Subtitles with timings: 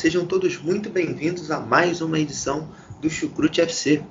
[0.00, 2.72] Sejam todos muito bem-vindos a mais uma edição
[3.02, 4.02] do Chucrute FC.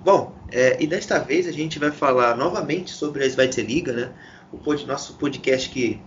[0.00, 4.12] Bom, é, e desta vez a gente vai falar novamente sobre a Zweite-Liga, né?
[4.52, 6.00] O pod, nosso podcast que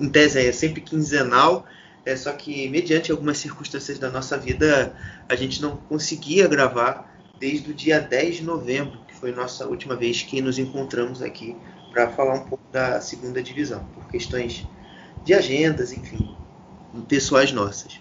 [0.00, 1.66] em tese é sempre quinzenal,
[2.04, 4.94] é só que mediante algumas circunstâncias da nossa vida
[5.28, 9.96] a gente não conseguia gravar desde o dia 10 de novembro, que foi nossa última
[9.96, 11.56] vez que nos encontramos aqui
[11.90, 14.64] para falar um pouco da segunda divisão, por questões
[15.24, 16.36] de agendas, enfim,
[17.02, 18.00] pessoais nossas.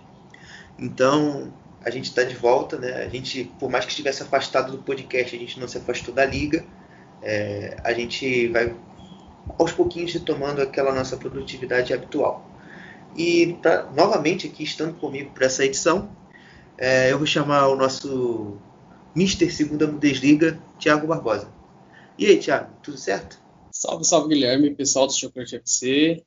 [0.77, 3.03] Então, a gente está de volta, né?
[3.03, 6.25] A gente, por mais que estivesse afastado do podcast, a gente não se afastou da
[6.25, 6.65] liga.
[7.21, 8.75] É, a gente vai
[9.57, 12.49] aos pouquinhos retomando aquela nossa produtividade habitual.
[13.15, 16.09] E pra, novamente aqui estando comigo para essa edição,
[16.77, 18.57] é, eu vou chamar o nosso
[19.15, 21.47] Mister Segunda Bundesliga, Thiago Barbosa.
[22.17, 23.39] E aí, Thiago, tudo certo?
[23.71, 26.23] Salve, salve Guilherme, pessoal do Chocolate FC.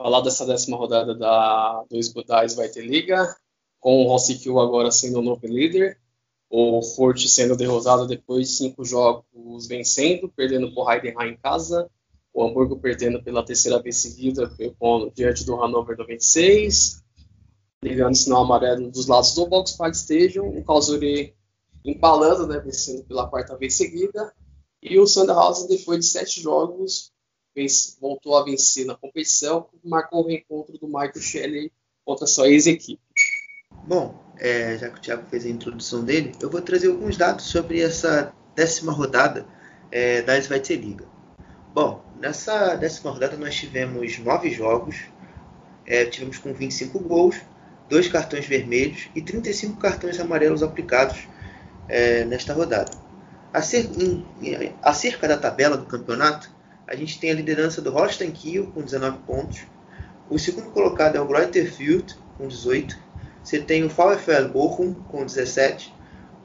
[0.00, 3.36] Falar dessa décima rodada da, do da Zweite Liga,
[3.78, 6.00] com o Rossikill agora sendo o novo líder,
[6.48, 11.86] o Forte sendo derrotado depois de cinco jogos vencendo, perdendo por Heidenheim em casa,
[12.32, 14.50] o Hamburgo perdendo pela terceira vez seguida
[15.14, 17.02] diante do Hannover 96,
[17.84, 21.34] ligando sinal amarelo dos lados do Volkswagen Stadium, o Calzuri
[21.84, 24.32] embalando, né, vencendo pela quarta vez seguida,
[24.82, 27.12] e o Sandhausen, depois de sete jogos,
[28.00, 31.72] voltou a vencer na competição, marcou o reencontro do Michael Shelley
[32.04, 33.00] contra sua ex-equipe.
[33.86, 37.46] Bom, é, já que o Thiago fez a introdução dele, eu vou trazer alguns dados
[37.46, 39.46] sobre essa décima rodada
[39.90, 41.06] é, da Zweite Liga.
[41.74, 44.96] Bom, nessa décima rodada nós tivemos nove jogos,
[45.86, 47.36] é, tivemos com 25 gols,
[47.88, 51.28] dois cartões vermelhos e 35 cartões amarelos aplicados
[51.88, 52.90] é, nesta rodada.
[53.52, 54.24] Acerca, em,
[54.82, 56.50] acerca da tabela do campeonato,
[56.90, 59.62] a gente tem a liderança do Holstein Kiel com 19 pontos.
[60.28, 62.98] O segundo colocado é o Greuther Fürth com 18.
[63.44, 65.94] Você tem o VfL Bochum com 17.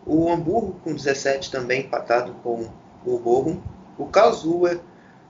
[0.06, 2.70] O Hamburgo com 17 também empatado com
[3.04, 3.60] o Bochum.
[3.98, 4.80] O Karlsruhe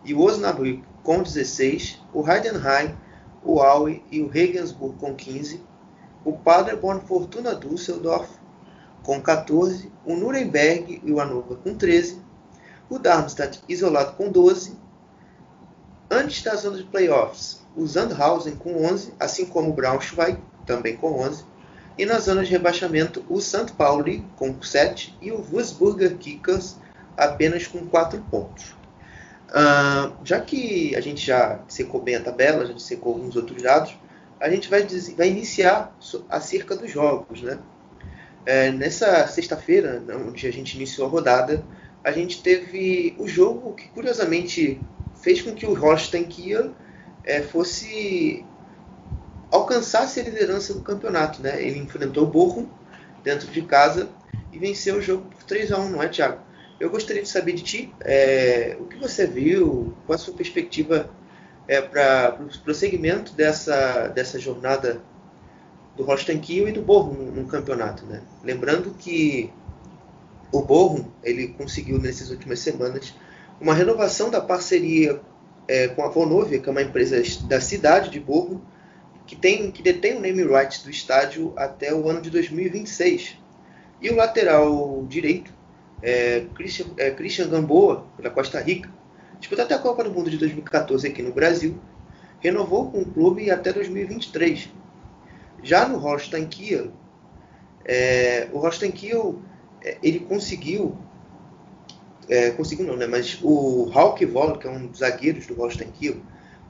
[0.04, 2.02] e o Osnabrück com 16.
[2.14, 2.94] O Heidenheim,
[3.42, 5.64] o Aue e o Regensburg com 15.
[6.26, 8.30] O Paderborn Fortuna Düsseldorf
[9.02, 9.90] com 14.
[10.06, 12.22] O Nuremberg e o Hannover com 13.
[12.90, 14.84] O Darmstadt isolado com 12
[16.10, 21.20] Antes da zona de playoffs, o Sandhausen com 11, assim como o Braunschweig, também com
[21.20, 21.44] 11.
[21.98, 23.72] E na zona de rebaixamento, o St.
[23.78, 26.76] Pauli com 7 e o Wolfsburger Kickers
[27.18, 28.76] apenas com 4 pontos.
[29.50, 33.96] Uh, já que a gente já secou bem a tabela, já secou alguns outros dados,
[34.40, 34.86] a gente vai,
[35.16, 35.96] vai iniciar
[36.30, 37.42] acerca dos jogos.
[37.42, 37.58] Né?
[38.46, 41.64] É, nessa sexta-feira, onde a gente iniciou a rodada,
[42.04, 44.80] a gente teve o jogo que, curiosamente,
[45.26, 46.70] fez com que o Holstein Kiel
[47.24, 48.46] é, fosse
[49.50, 51.42] alcançasse a liderança do campeonato.
[51.42, 51.64] Né?
[51.64, 52.68] Ele enfrentou o Bochum
[53.24, 54.08] dentro de casa
[54.54, 56.44] e venceu o jogo por 3 a 1 não é, Thiago?
[56.80, 61.10] Eu gostaria de saber de ti é, o que você viu, qual a sua perspectiva
[61.68, 65.02] é, para o prosseguimento dessa, dessa jornada
[65.98, 68.06] do Holstein Kiel e do Bochum no, campeonato.
[68.06, 68.22] Né?
[68.44, 69.52] Lembrando que
[70.52, 73.12] o Bochum ele conseguiu nessas últimas semanas
[73.60, 75.20] uma renovação da parceria
[75.68, 78.60] é, com a Vonovia, que é uma empresa da cidade de Bochum,
[79.26, 83.38] que, tem, que detém o name rights do estádio até o ano de 2026.
[84.02, 85.52] E o lateral direito,
[86.02, 88.90] é, Christian, é, Christian Gamboa, da Costa Rica,
[89.40, 91.80] disputou até a Copa do Mundo de 2014 aqui no Brasil,
[92.40, 94.70] renovou com o clube até 2023.
[95.64, 96.92] Já no Holstein Kiel,
[97.84, 99.40] é, o Holstein Kiel
[99.84, 100.98] é, ele conseguiu
[102.30, 103.08] é, conseguiu não, né?
[103.08, 106.18] Mas o Hawk Vol, que é um dos zagueiros do Holstein Kiel,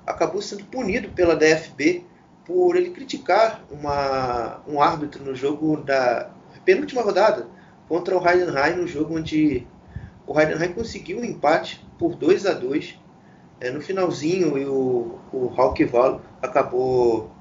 [0.06, 2.04] acabou sendo punido pela DFB
[2.46, 6.30] por ele criticar uma, um árbitro no jogo da
[6.63, 7.48] penúltima rodada
[7.88, 9.66] contra o Heidenheim, no jogo onde
[10.28, 13.00] o Heidenheim conseguiu um empate por 2 a 2
[13.60, 17.31] é, no finalzinho e o, o Hawk Vol acabou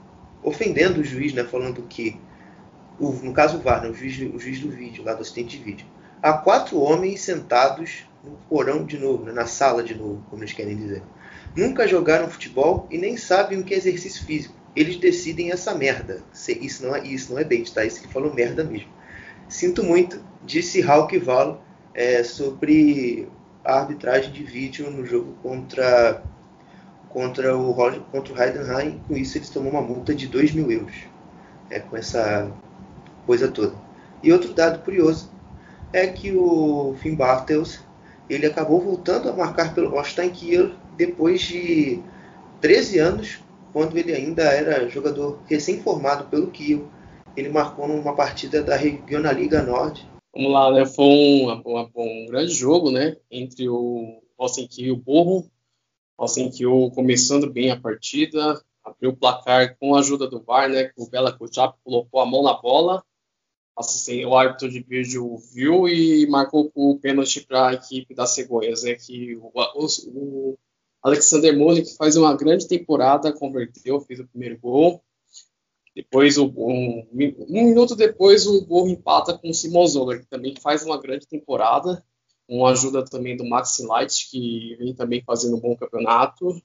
[0.43, 2.21] ofendendo o juiz, né, falando que
[2.99, 5.59] o, no caso o VAR, né, o, juiz, o juiz do vídeo, lá do assistente
[5.59, 5.87] de vídeo,
[6.25, 10.55] há quatro homens sentados no porão de novo, né, na sala de novo, como eles
[10.55, 11.03] querem dizer.
[11.55, 14.55] Nunca jogaram futebol e nem sabem o que é exercício físico.
[14.75, 16.23] Eles decidem essa merda.
[16.49, 17.85] Isso não é, isso não é bait, tá?
[17.85, 18.89] Isso que falou merda mesmo.
[19.51, 21.61] Sinto muito, disse Hulk Valo
[21.93, 23.29] é, sobre
[23.63, 26.23] a arbitragem de vídeo no jogo contra
[27.11, 27.75] contra o
[28.11, 28.99] contra o Heidenheim.
[29.07, 30.97] Com isso, eles tomam uma multa de 2 mil euros.
[31.71, 32.51] É, com essa
[33.27, 33.75] coisa toda.
[34.23, 35.34] E outro dado curioso
[35.95, 37.79] é que o Finn Bartels
[38.29, 42.03] ele acabou voltando a marcar pelo Holstein Kiel depois de
[42.61, 43.39] 13 anos,
[43.73, 46.89] quando ele ainda era jogador recém-formado pelo Kiel.
[47.37, 50.05] Ele marcou numa partida da Regionalliga Norte.
[50.35, 50.85] Vamos lá, né?
[50.85, 53.17] Foi um, um, um grande jogo, né?
[53.31, 55.49] Entre o Holstein Kiel e o Borro.
[56.19, 60.91] Holstein Kiel começando bem a partida, abriu o placar com a ajuda do VAR, né?
[60.97, 63.05] O Bela Kuchap colocou a mão na bola
[63.77, 68.83] assim, o árbitro de vídeo viu e marcou o pênalti para a equipe da Cegonhas,
[68.83, 70.59] né, que o, o, o
[71.03, 75.03] Alexander Molik faz uma grande temporada, converteu, fez o primeiro gol.
[75.95, 77.07] Depois, um, um,
[77.49, 82.05] minuto depois, o gol empata com o Simon Zoller, que também faz uma grande temporada,
[82.49, 86.61] com a ajuda também do Max Light, que vem também fazendo um bom campeonato.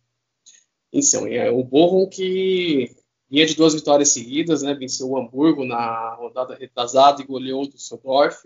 [0.92, 2.90] Então, é o Borrom que
[3.30, 4.74] vinha de duas vitórias seguidas, né?
[4.74, 8.46] Venceu o Hamburgo na rodada retrasada e goleou o Düsseldorf.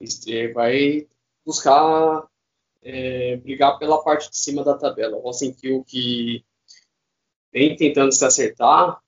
[0.00, 1.06] E vai
[1.44, 2.26] buscar
[2.82, 5.16] é, brigar pela parte de cima da tabela.
[5.16, 6.44] O Rosenkiel que
[7.52, 9.00] vem tentando se acertar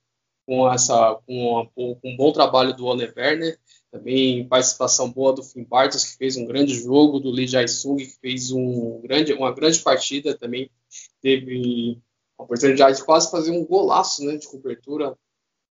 [0.47, 3.59] com essa com, com um bom trabalho do Ole Werner,
[3.91, 8.19] também participação boa do Finn Bartos, que fez um grande jogo, do Lee Jae-sung, que
[8.21, 10.71] fez um grande, uma grande partida, também
[11.21, 11.99] teve
[12.39, 15.17] a oportunidade de quase fazer um golaço né, de cobertura,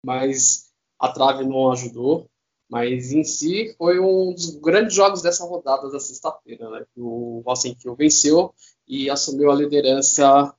[0.06, 2.28] mas a trave não ajudou.
[2.70, 6.86] Mas em si foi um dos grandes jogos dessa rodada da sexta-feira, né?
[6.96, 8.54] O Rosenkiel venceu
[8.88, 10.56] e assumiu a liderança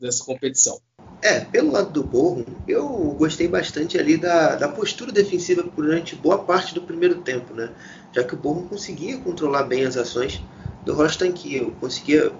[0.00, 0.80] dessa competição.
[1.20, 6.38] É, pelo lado do Borrom, eu gostei bastante ali da, da postura defensiva durante boa
[6.38, 7.74] parte do primeiro tempo, né?
[8.12, 10.42] Já que o Borrom conseguia controlar bem as ações
[10.84, 12.32] do Rostand Kiel, conseguia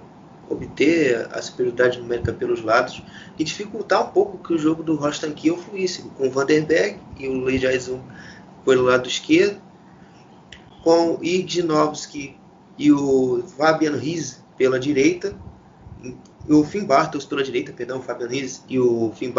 [0.53, 3.03] obter a superioridade numérica pelos lados
[3.37, 7.27] e dificultar um pouco que o jogo do Rostan Kiel fluísse, com o Vanderberg e
[7.27, 7.99] o Lee Jaizum
[8.63, 9.61] pelo lado esquerdo,
[10.83, 12.37] com o Ignovski
[12.77, 15.35] e o Fabian Riz pela direita,
[16.49, 19.33] o Finn pela direita, perdão, o Fabian Riz e o Finn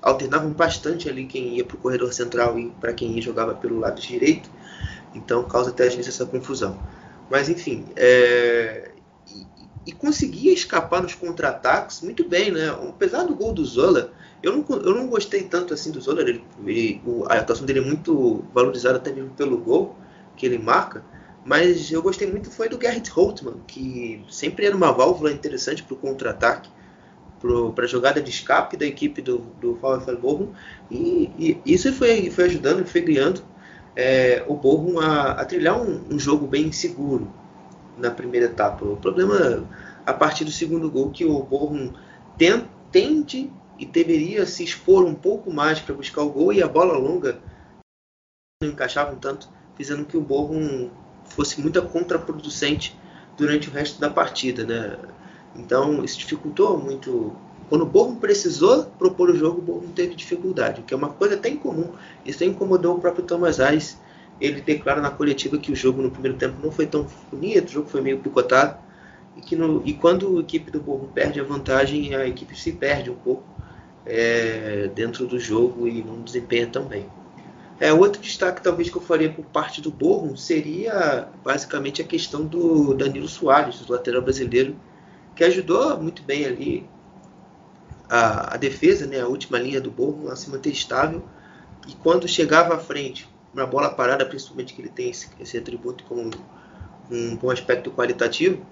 [0.00, 4.00] alternavam bastante ali quem ia para o corredor central e para quem jogava pelo lado
[4.00, 4.50] direito,
[5.14, 6.78] então causa até às vezes essa confusão.
[7.30, 8.92] Mas enfim, é,
[9.88, 12.68] e conseguia escapar nos contra-ataques muito bem, né?
[12.68, 14.12] Apesar do gol do Zola,
[14.42, 17.82] eu não, eu não gostei tanto assim do Zola, ele, ele, a atuação dele é
[17.82, 19.96] muito valorizada até mesmo pelo gol
[20.36, 21.02] que ele marca,
[21.42, 25.94] mas eu gostei muito foi do Gerrit Holtmann, que sempre era uma válvula interessante para
[25.94, 26.68] o contra-ataque,
[27.74, 30.48] para a jogada de escape da equipe do, do VfL Bochum,
[30.90, 33.42] e, e, isso foi, foi ajudando, foi criando
[33.96, 37.32] é, o Bochum a, a trilhar um, um jogo bem seguro,
[37.98, 38.84] na primeira etapa.
[38.84, 39.68] O problema
[40.06, 41.92] a partir do segundo gol que o Borrom
[42.90, 46.96] tende e deveria se expor um pouco mais para buscar o gol e a bola
[46.96, 47.38] longa
[48.62, 50.88] não encaixavam tanto, fazendo que o Borrom
[51.24, 52.98] fosse muito contraproducente
[53.36, 54.98] durante o resto da partida, né?
[55.54, 57.36] Então isso dificultou muito.
[57.68, 61.10] Quando o Borrom precisou propor o jogo, o Borrom teve dificuldade, o que é uma
[61.10, 61.92] coisa até incomum.
[62.24, 63.98] Isso incomodou o próprio Thomas Reis
[64.40, 67.72] ele declara na coletiva que o jogo no primeiro tempo não foi tão bonito, o
[67.72, 68.78] jogo foi meio picotado,
[69.36, 72.72] e que no, e quando a equipe do Borrom perde a vantagem, a equipe se
[72.72, 73.44] perde um pouco
[74.06, 77.06] é, dentro do jogo e não desempenha tão bem.
[77.80, 82.44] É, outro destaque talvez que eu faria por parte do Borrom seria basicamente a questão
[82.44, 84.74] do Danilo Soares, do lateral brasileiro,
[85.36, 86.88] que ajudou muito bem ali
[88.08, 91.22] a, a defesa, né, a última linha do Borrom a se manter estável,
[91.86, 96.04] e quando chegava à frente na bola parada, principalmente que ele tem esse, esse atributo
[96.04, 96.30] como
[97.10, 98.64] um bom aspecto qualitativo,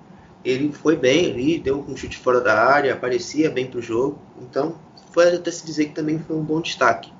[0.44, 4.20] ele foi bem ali, deu um chute fora da área, aparecia bem para o jogo.
[4.40, 7.12] Então, foi até se dizer que também foi um bom destaque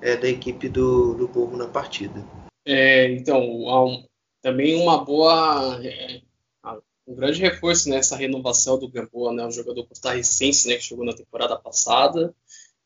[0.00, 2.24] é, da equipe do, do Povo na partida.
[2.64, 4.04] É, então, um,
[4.40, 5.80] também uma boa.
[5.84, 6.22] É,
[7.04, 11.12] um grande reforço nessa renovação do Gamboa, né, um jogador costarricense né, que jogou na
[11.12, 12.32] temporada passada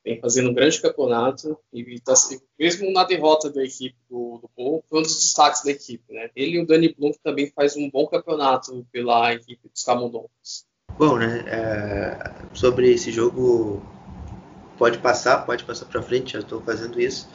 [0.06, 2.14] vem fazendo um grande campeonato e tá,
[2.56, 6.30] mesmo na derrota da equipe do, do Paul, foi um dos destaques da equipe, né?
[6.36, 10.64] Ele e o Dani Blum também faz um bom campeonato pela equipe dos Camundongos.
[10.96, 11.44] Bom, né?
[11.48, 13.82] É, sobre esse jogo,
[14.78, 17.28] pode passar, pode passar para frente, já estou fazendo isso.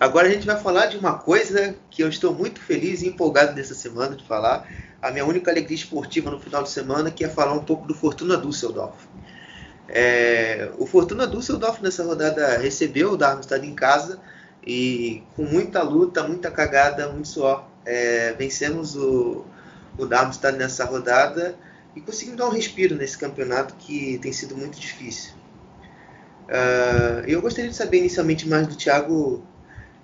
[0.00, 3.54] Agora a gente vai falar de uma coisa que eu estou muito feliz e empolgado
[3.54, 4.66] nessa semana de falar.
[5.00, 7.94] A minha única alegria esportiva no final de semana, que é falar um pouco do
[7.94, 8.96] Fortuna Düsseldorf.
[9.88, 14.18] É, o Fortuna Düsseldorf nessa rodada recebeu o Darmstadt em casa
[14.66, 19.44] e com muita luta, muita cagada, muito suor, é, vencemos o,
[19.98, 21.54] o Darmstadt nessa rodada
[21.94, 25.32] e conseguimos dar um respiro nesse campeonato que tem sido muito difícil.
[26.44, 29.42] Uh, eu gostaria de saber inicialmente mais do Thiago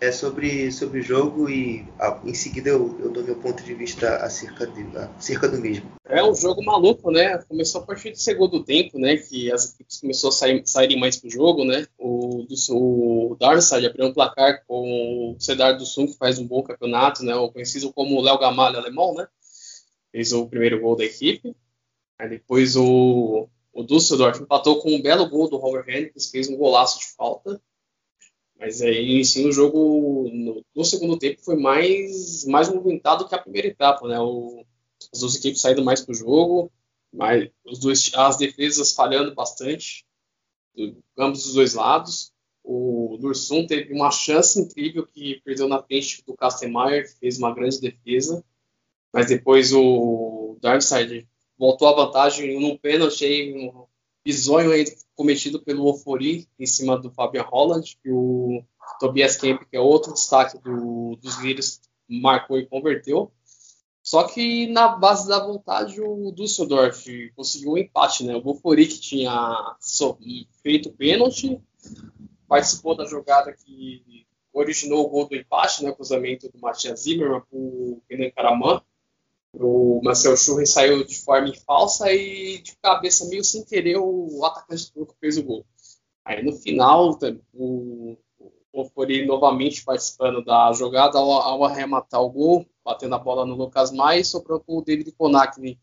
[0.00, 3.74] é, sobre, sobre o jogo e ah, em seguida eu, eu, dou meu ponto de
[3.74, 5.92] vista acerca, de, acerca do mesmo.
[6.06, 7.36] É um jogo maluco, né?
[7.46, 9.16] Começou a partir do segundo tempo, né?
[9.16, 11.86] Que as equipes começaram a sair, saírem mais pro jogo, né?
[11.98, 16.62] O, do, o abriu um placar com o Cedar do Sul, que faz um bom
[16.62, 17.34] campeonato, né?
[17.34, 19.28] O conhecido como Léo Gamalho alemão, né?
[20.10, 21.54] Fez o primeiro gol da equipe.
[22.18, 26.56] Aí depois o, o Düsseldorf empatou com um belo gol do Robert Henriques, fez um
[26.56, 27.60] golaço de falta.
[28.60, 33.38] Mas aí sim o jogo no, no, segundo tempo foi mais, mais movimentado que a
[33.38, 34.20] primeira etapa, né?
[34.20, 34.66] O,
[35.10, 36.70] as duas equipes saíram mais para o jogo,
[37.10, 40.04] mas os dois, as defesas falhando bastante,
[40.74, 42.32] do, ambos os dois lados.
[42.62, 47.54] O Dursum teve uma chance incrível que perdeu na frente do Kastenmeier, que fez uma
[47.54, 48.44] grande defesa,
[49.10, 51.26] mas depois o Darmstadt
[51.58, 53.24] voltou à vantagem num pênalti,
[54.30, 54.70] bizonho
[55.16, 58.62] cometido pelo Ofori em cima do Fabian Holland, que o
[59.00, 63.32] Tobias Kemp, que é outro destaque do, dos líderes, marcou e converteu.
[64.02, 68.36] Só que na base da vontade o Düsseldorf conseguiu um empate, né?
[68.36, 69.76] O Bofori que tinha
[70.62, 71.60] feito pênalti,
[72.48, 75.90] participou da jogada que originou o gol do empate, né?
[75.90, 78.80] O cruzamento do Matias Zimmermann para o Renan Karaman.
[79.52, 84.92] O Marcel Schurren saiu de forma falsa e de cabeça meio sem querer o atacante
[84.92, 85.66] turco fez o gol.
[86.24, 87.18] Aí no final
[87.52, 88.16] o,
[88.72, 93.56] o Fori novamente participando da jogada ao, ao, arrematar o gol, batendo a bola no
[93.56, 95.78] Lucas Maia e sobrou para o David Konakni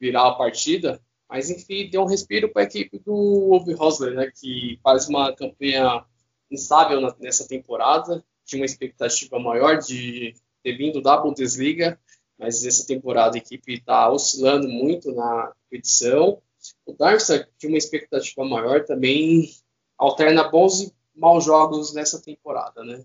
[0.00, 1.00] virar a partida.
[1.28, 5.34] Mas enfim, deu um respiro para a equipe do Ove Rosler, né, que faz uma
[5.34, 6.04] campanha
[6.50, 8.24] instável nessa temporada.
[8.44, 11.98] Tinha uma expectativa maior de ter vindo da Bundesliga
[12.38, 16.40] mas essa temporada a equipe está oscilando muito na competição.
[16.86, 19.50] O Darmstadt tinha uma expectativa maior também,
[19.96, 23.04] alterna bons e maus jogos nessa temporada, né?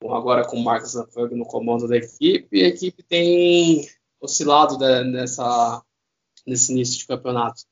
[0.00, 3.86] Bom, agora com o Marcos Zanfang no comando da equipe, a equipe tem
[4.20, 5.82] oscilado né, nessa,
[6.46, 7.64] nesse início de campeonato.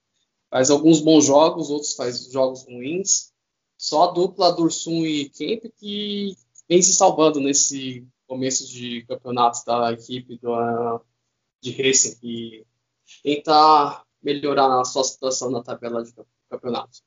[0.50, 3.32] Faz alguns bons jogos, outros faz jogos ruins.
[3.76, 6.36] Só a dupla Dursum e Kemp que
[6.68, 11.00] vem se salvando nesse começo de campeonato da equipe do,
[11.60, 12.66] de Racing e
[13.24, 16.12] tentar melhorar a sua situação na tabela de
[16.50, 17.00] campeonato.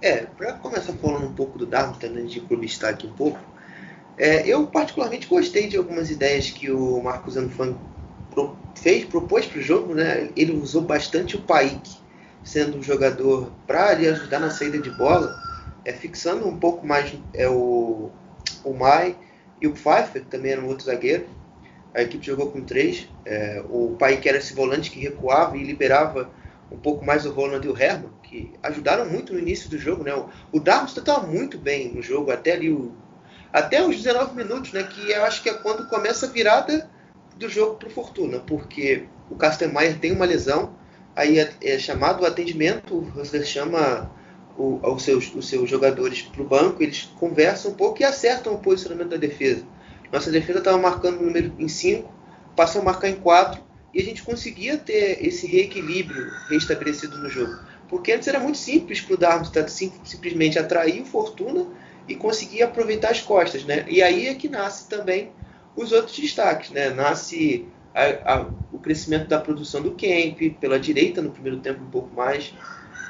[0.00, 3.38] É, para começar falando um pouco do Darmstadt, né, de clubistar aqui um pouco,
[4.16, 7.76] é, eu particularmente gostei de algumas ideias que o Marcos Anfang
[8.30, 10.30] pro, fez, propôs para o jogo, né?
[10.36, 11.90] Ele usou bastante o Paik,
[12.42, 15.34] sendo um jogador para ajudar na saída de bola,
[15.84, 18.10] é, fixando um pouco mais é, o,
[18.62, 19.16] o Mai
[19.60, 21.26] e o Pfeiffer, que também era um outro zagueiro.
[21.94, 23.08] A equipe jogou com três.
[23.24, 26.30] É, o pai que era esse volante que recuava e liberava
[26.70, 30.02] um pouco mais o Roland e o Herman, que ajudaram muito no início do jogo.
[30.02, 30.14] Né?
[30.14, 32.92] O, o Darmstadt estava muito bem no jogo, até ali o,
[33.52, 34.82] até os 19 minutos, né?
[34.82, 36.90] que eu acho que é quando começa a virada
[37.36, 40.74] do jogo para o Fortuna, porque o Kastenmeier tem uma lesão,
[41.14, 44.10] aí é, é chamado o atendimento, o Rosler chama
[44.56, 48.54] o, os, seus, os seus jogadores para o banco, eles conversam um pouco e acertam
[48.54, 49.64] o posicionamento da defesa.
[50.12, 52.12] Nossa defesa estava marcando o número em 5,
[52.54, 53.60] passou a marcar em 4
[53.92, 57.58] e a gente conseguia ter esse reequilíbrio restabelecido no jogo.
[57.88, 61.66] Porque antes era muito simples para o Darmstadt simplesmente atrair o Fortuna
[62.08, 63.64] e conseguir aproveitar as costas.
[63.64, 63.84] Né?
[63.88, 65.32] E aí é que nasce também
[65.76, 66.70] os outros destaques.
[66.70, 66.90] Né?
[66.90, 71.90] Nasce a, a, o crescimento da produção do Kemp, pela direita no primeiro tempo um
[71.90, 72.52] pouco mais,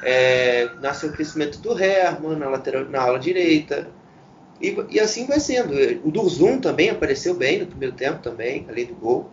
[0.02, 3.88] é, nasce o crescimento do Herman na, lateral, na ala direita.
[4.60, 5.74] E, e, assim vai sendo.
[6.06, 9.30] O Durzum também apareceu bem no primeiro tempo, também, além do gol.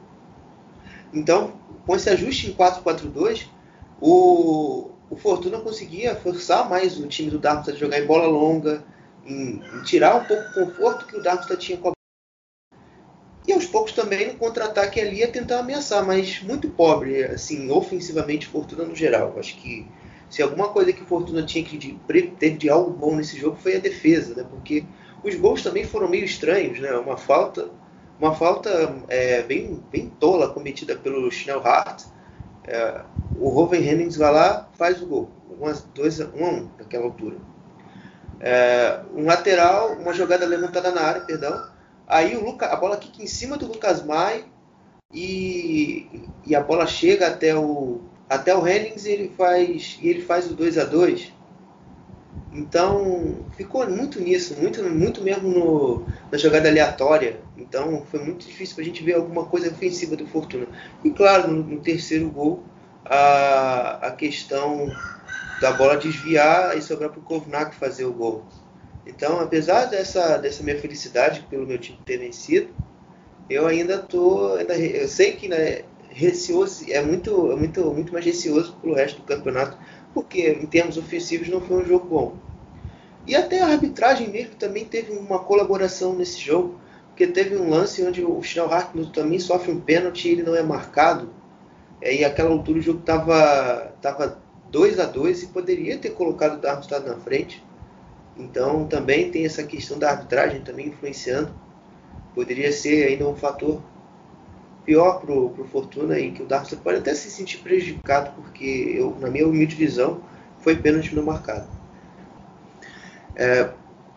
[1.13, 1.53] Então,
[1.85, 3.47] com esse ajuste em 4-4-2,
[3.99, 8.83] o, o Fortuna conseguia forçar mais o time do Darmstadt a jogar em bola longa,
[9.25, 11.91] em, em tirar um pouco o conforto que o Darmstadt tinha a
[13.47, 18.47] e aos poucos também no contra-ataque ali a tentar ameaçar, mas muito pobre, assim, ofensivamente
[18.47, 19.35] Fortuna no geral.
[19.37, 19.87] Acho que
[20.31, 21.99] se alguma coisa que Fortuna tinha que de,
[22.57, 24.47] de algo bom nesse jogo foi a defesa, né?
[24.49, 24.85] Porque
[25.21, 26.89] os gols também foram meio estranhos, né?
[26.93, 27.69] Uma falta,
[28.17, 32.05] uma falta é, bem, bem tola cometida pelo Schnellhardt.
[32.63, 33.01] É,
[33.37, 35.29] o Roven Hennings vai lá, faz o gol,
[35.93, 37.35] 2 a 1 um, naquela altura.
[38.39, 41.61] É, um lateral, uma jogada levantada na área, perdão.
[42.07, 44.45] Aí o Luca, a bola quica em cima do Lucas Mai
[45.13, 46.07] e,
[46.45, 50.77] e a bola chega até o até o Hennings ele faz ele faz o 2
[50.77, 51.33] a 2
[52.53, 57.39] então ficou muito nisso, muito, muito mesmo no, na jogada aleatória.
[57.57, 60.67] Então foi muito difícil para a gente ver alguma coisa ofensiva do Fortuna.
[61.03, 62.61] E claro, no, no terceiro gol,
[63.05, 64.91] a, a questão
[65.61, 68.43] da bola desviar e sobrar para o Kovnak fazer o gol.
[69.05, 72.69] Então, apesar dessa, dessa minha felicidade pelo meu time ter vencido,
[73.49, 78.25] eu ainda tô, ainda, eu sei que né, receoso, é muito, é muito, muito mais
[78.25, 79.77] receoso pelo resto do campeonato
[80.13, 82.35] porque em termos ofensivos não foi um jogo bom.
[83.25, 88.03] E até a arbitragem mesmo também teve uma colaboração nesse jogo, porque teve um lance
[88.03, 91.29] onde o Schnellhardt também sofre um pênalti e ele não é marcado.
[92.01, 94.41] É, e aquela altura o jogo estava tava
[94.71, 97.63] 2 a 2 e poderia ter colocado o Darmstadt na frente.
[98.35, 101.53] Então também tem essa questão da arbitragem também influenciando.
[102.33, 103.81] Poderia ser ainda um fator
[104.85, 109.15] pior pro, pro Fortuna aí, que o Darmstadt pode até se sentir prejudicado, porque eu,
[109.19, 110.21] na minha humilde visão,
[110.59, 111.67] foi pênalti não marcado.
[113.35, 113.69] É,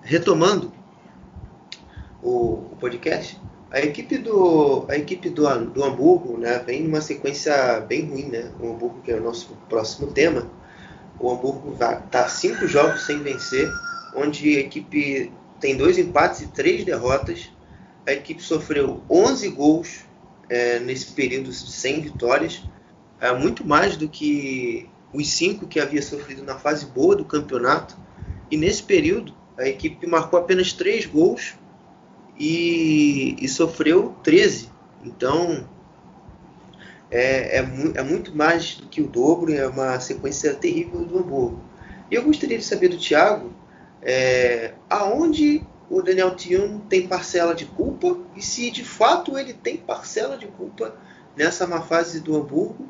[0.03, 0.73] retomando
[2.23, 3.41] o, o, podcast,
[3.71, 8.51] a equipe do a equipe do, do Hamburgo, né, vem numa sequência bem ruim, né?
[8.61, 10.51] O Hamburgo que é o nosso próximo tema.
[11.19, 13.71] O Hamburgo vai tá cinco jogos sem vencer,
[14.17, 17.51] onde a equipe tem dois empates e três derrotas.
[18.07, 20.05] A equipe sofreu 11 gols
[20.49, 22.63] é, nesse período sem vitórias,
[23.21, 27.97] é, muito mais do que os cinco que havia sofrido na fase boa do campeonato.
[28.51, 31.55] E nesse período, a equipe marcou apenas três gols
[32.39, 34.69] e, e sofreu 13.
[35.05, 35.69] Então,
[37.11, 41.63] é, é, é, muito mais do que o dobro, é uma sequência terrível do Hamburgo.
[42.11, 43.53] E eu gostaria de saber do Thiago
[44.03, 45.63] é, aonde
[45.95, 50.49] o Daniel Tium tem parcela de culpa e se de fato ele tem parcela de
[50.49, 50.97] culpa
[51.37, 52.89] nessa má fase do Hamburgo,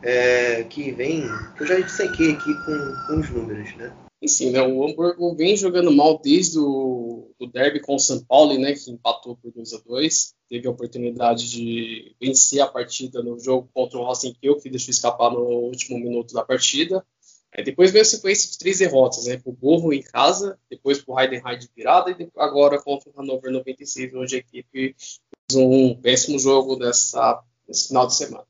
[0.00, 1.24] é, que vem,
[1.58, 3.92] eu já dissequei aqui com, com os números, né?
[4.26, 8.56] Sim, né, o Hamburgo vem jogando mal desde o do derby com o São Paulo,
[8.58, 13.38] né, que empatou por 2 a 2 Teve a oportunidade de vencer a partida no
[13.38, 17.04] jogo contra o Racing Kiel, que deixou escapar no último minuto da partida.
[17.52, 19.36] É, depois veio a sequência de três derrotas, né?
[19.36, 24.14] Pro Borro em casa, depois pro Heidenheim de virada e agora contra o Hannover 96,
[24.14, 25.20] onde a equipe fez
[25.56, 28.46] um péssimo jogo nessa, nesse final de semana.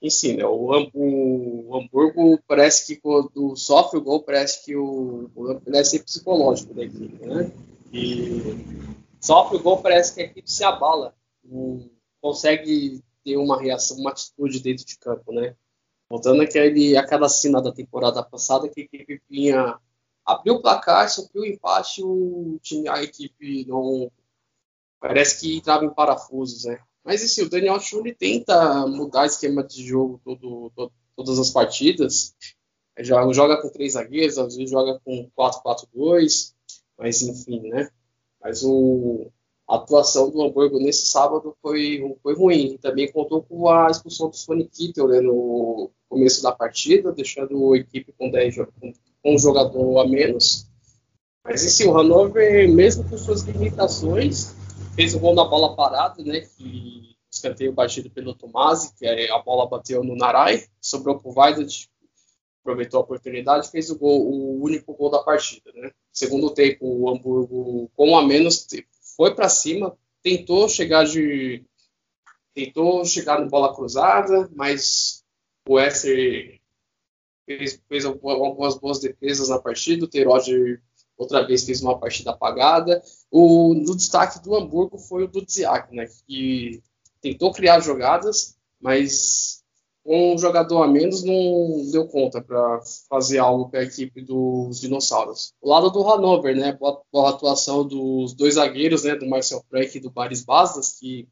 [0.00, 0.44] Em si, né?
[0.46, 6.04] O, o, Hamburgo parece que quando sofre o gol, parece que o, o deve ser
[6.04, 7.50] psicológico da equipe, né?
[7.92, 8.42] E
[9.20, 11.16] sofre o gol, parece que a equipe se abala,
[12.20, 15.56] consegue ter uma reação, uma atitude dentro de campo, né?
[16.08, 19.78] Voltando aquele, aquela cena da temporada passada que a equipe vinha
[20.24, 24.10] abriu o placar, sofreu o empate, o time, a equipe não
[24.98, 26.80] parece que entrava em parafusos, né?
[27.04, 32.34] Mas assim, o Daniel Schulli tenta mudar esquema de jogo todo, todo, todas as partidas.
[32.98, 36.54] Já joga com três zagueiros, às vezes joga com 4-4-2,
[36.96, 37.90] mas enfim, né?
[38.40, 39.30] Mas o,
[39.68, 42.78] a atuação do Hamburgo nesse sábado foi, foi ruim.
[42.78, 47.78] Também contou com a expulsão do Sonic Kittel né, no começo da partida, deixando a
[47.78, 48.56] equipe com, 10,
[49.22, 50.66] com um jogador a menos.
[51.44, 54.54] Mas sim, o Hannover, mesmo com suas limitações,
[54.94, 56.40] fez o gol na bola parada, né?
[56.40, 61.90] Que escanteio batido pelo Tomasi, que a bola bateu no Narai, sobrou para o Weidet,
[62.62, 65.90] aproveitou a oportunidade, fez o gol, o único gol da partida, né?
[66.12, 68.64] Segundo tempo, o Hamburgo com a menos
[69.16, 71.64] foi para cima, tentou chegar de
[72.54, 75.24] tentou chegar no bola cruzada, mas
[75.68, 76.60] o Esser
[77.44, 80.80] fez, fez, algumas boas defesas na partida, o Terodde
[81.16, 83.02] outra vez fez uma partida apagada.
[83.30, 86.82] O no destaque do Hamburgo foi o do Dziak, né, que
[87.20, 89.53] tentou criar jogadas, mas
[90.04, 95.54] um jogador a menos não deu conta para fazer algo para a equipe dos dinossauros.
[95.62, 100.00] O lado do Hannover, né, boa, atuação dos dois zagueiros, né, do Marcel Frank e
[100.00, 101.26] do Baris Basdas, que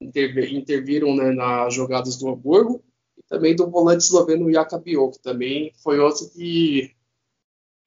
[0.00, 2.82] interviram né, nas jogadas do Hamburgo,
[3.18, 6.94] e também do volante esloveno Jakabio, que também foi outro que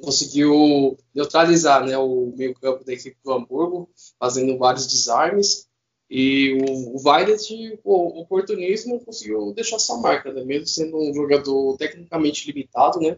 [0.01, 5.68] conseguiu neutralizar né, o meio campo da equipe do Hamburgo, fazendo vários desarmes,
[6.09, 10.43] e o, o Violet, o oportunismo, conseguiu deixar sua marca, né?
[10.43, 13.17] mesmo sendo um jogador tecnicamente limitado, né?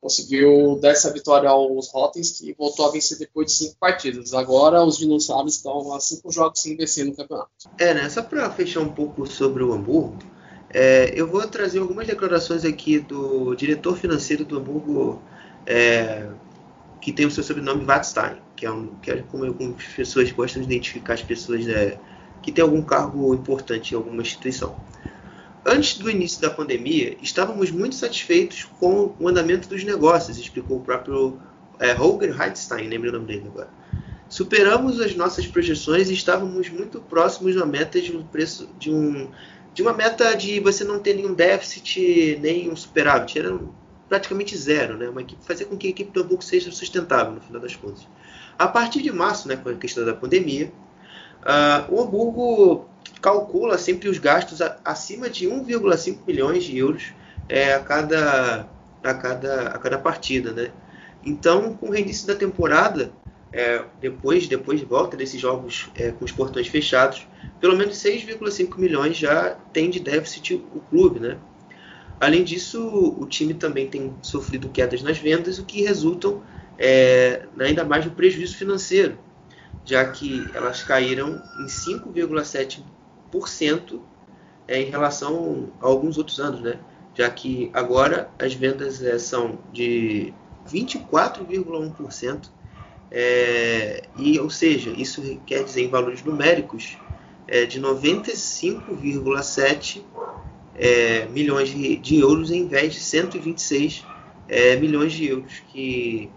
[0.00, 4.34] Conseguiu dar essa vitória aos Rottens, que voltou a vencer depois de cinco partidas.
[4.34, 7.50] Agora os dinossauros estão a cinco jogos sem vencer no campeonato.
[7.78, 8.08] É, né?
[8.08, 10.18] Só para fechar um pouco sobre o Hamburgo,
[10.70, 15.22] é, eu vou trazer algumas declarações aqui do diretor financeiro do Hamburgo,
[15.66, 16.28] é,
[17.00, 20.62] que tem o seu sobrenome Vatstein, que é, um, que é como algumas pessoas gostam
[20.62, 21.98] de identificar as pessoas é,
[22.42, 24.76] que têm algum cargo importante em alguma instituição.
[25.64, 30.80] Antes do início da pandemia, estávamos muito satisfeitos com o andamento dos negócios, explicou o
[30.80, 31.38] próprio
[31.78, 33.70] é, Holger Heidstein, lembro o nome dele agora.
[34.28, 39.28] Superamos as nossas projeções e estávamos muito próximos da meta de um preço de um
[39.74, 43.38] de uma meta de você não ter nenhum déficit nem um superávit.
[43.38, 43.58] Era
[44.08, 45.08] praticamente zero, né?
[45.08, 48.06] Uma equipe fazer com que a equipe do Hamburgo seja sustentável no final das contas.
[48.58, 50.72] A partir de março, né, com a questão da pandemia,
[51.42, 52.86] uh, o Hamburgo
[53.20, 57.12] calcula sempre os gastos a, acima de 1,5 milhões de euros
[57.48, 58.68] é, a, cada,
[59.02, 60.70] a, cada, a cada partida, né?
[61.24, 63.12] Então, com o reinício da temporada,
[63.52, 67.26] é, depois, depois de volta desses jogos é, com os portões fechados,
[67.60, 71.38] pelo menos 6,5 milhões já tem de déficit o clube, né?
[72.18, 72.80] Além disso,
[73.18, 76.42] o time também tem sofrido quedas nas vendas, o que resultam
[76.78, 79.18] é, ainda mais no prejuízo financeiro,
[79.84, 84.00] já que elas caíram em 5,7%
[84.68, 86.78] é, em relação a alguns outros anos, né?
[87.14, 90.32] já que agora as vendas é, são de
[90.68, 92.48] 24,1%,
[93.10, 96.96] é, e, ou seja, isso quer dizer em valores numéricos
[97.46, 100.04] é, de 95,7%
[100.74, 104.06] é, milhões de, de, euros em vez de 126
[104.48, 106.30] é, milhões de euros que,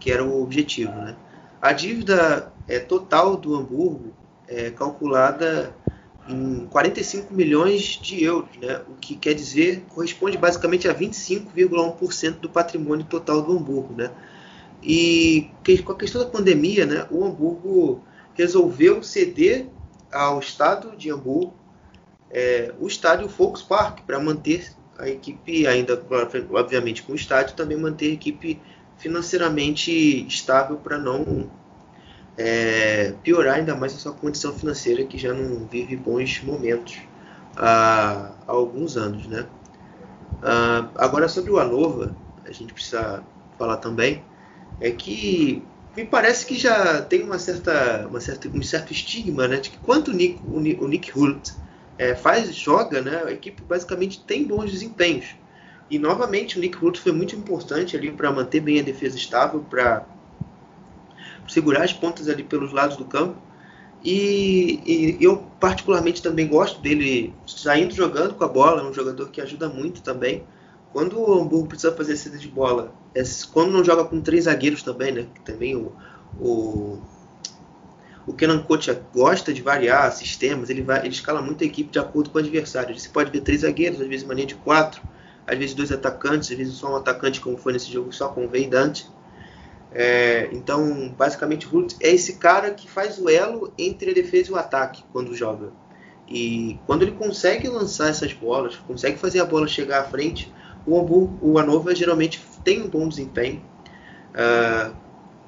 [0.00, 0.92] que era o objetivo.
[0.92, 1.14] Né?
[1.60, 4.12] A dívida é, total do Hamburgo
[4.46, 5.74] é calculada
[6.28, 8.82] em 45 milhões de euros, né?
[8.88, 13.94] o que quer dizer corresponde basicamente a 25,1% do patrimônio total do Hamburgo.
[13.94, 14.10] Né?
[14.82, 15.50] E
[15.84, 18.04] com a questão da pandemia, né, o Hamburgo
[18.34, 19.66] resolveu ceder
[20.12, 21.54] ao Estado de Hamburgo
[22.30, 26.00] é, o estádio Volkspark para manter a equipe ainda,
[26.50, 28.60] obviamente, com o estádio, também manter a equipe
[28.98, 31.50] financeiramente estável para não
[32.38, 37.00] é, piorar ainda mais a sua condição financeira que já não vive bons momentos
[37.56, 39.44] há, há alguns anos, né?
[40.40, 42.14] Ah, agora sobre o Anova,
[42.46, 43.24] a gente precisa
[43.58, 44.22] falar também
[44.80, 45.64] é que
[45.96, 49.78] me parece que já tem uma certa, uma certa, um certo estigma, né, de que
[49.78, 51.52] quanto o Nick, o Nick Hult
[51.98, 55.34] é, faz, joga, né, a equipe basicamente tem bons desempenhos.
[55.90, 59.64] E novamente o Nick Ruto foi muito importante ali para manter bem a defesa estável,
[59.68, 60.06] para
[61.48, 63.36] segurar as pontas ali pelos lados do campo.
[64.04, 69.28] E, e, eu particularmente também gosto dele saindo jogando com a bola, é um jogador
[69.30, 70.44] que ajuda muito também.
[70.92, 74.82] Quando o Hamburgo precisa fazer saída de bola, é, quando não joga com três zagueiros
[74.82, 75.26] também, né?
[75.44, 75.92] Também o,
[76.40, 76.98] o
[78.28, 81.98] o Kenan Coach gosta de variar sistemas, ele, vai, ele escala muito a equipe de
[81.98, 82.96] acordo com o adversário.
[82.96, 85.00] Você pode ver três zagueiros, às vezes mania de quatro,
[85.46, 88.44] às vezes dois atacantes, às vezes só um atacante, como foi nesse jogo, só com
[88.44, 89.10] o Veidante.
[90.00, 94.52] É, então, basicamente, Hult é esse cara que faz o elo entre a defesa e
[94.52, 95.72] o ataque quando joga.
[96.28, 100.54] E quando ele consegue lançar essas bolas, consegue fazer a bola chegar à frente,
[100.86, 103.60] o, Hamburgo, o Anova geralmente tem um bom desempenho.
[104.30, 104.94] Uh,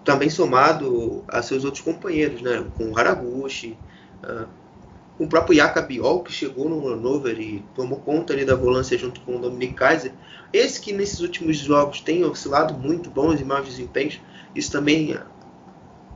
[0.05, 2.67] também somado a seus outros companheiros, né?
[2.77, 3.79] com o Haraguchi,
[4.25, 4.49] uh,
[5.17, 8.99] com o próprio Yaka Biol, que chegou no Hannover e tomou conta ali da volância
[8.99, 10.13] junto com o Dominic Kaiser.
[10.53, 14.19] Esse que nesses últimos jogos tem oscilado muito bons e maus desempenhos,
[14.55, 15.17] isso também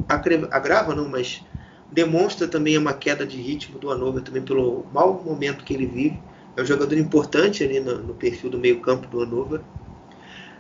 [0.09, 1.43] agrava, não, mas
[1.91, 6.21] demonstra também uma queda de ritmo do Hannover também pelo mau momento que ele vive.
[6.57, 9.61] É um jogador importante ali no, no perfil do meio campo do Hannover.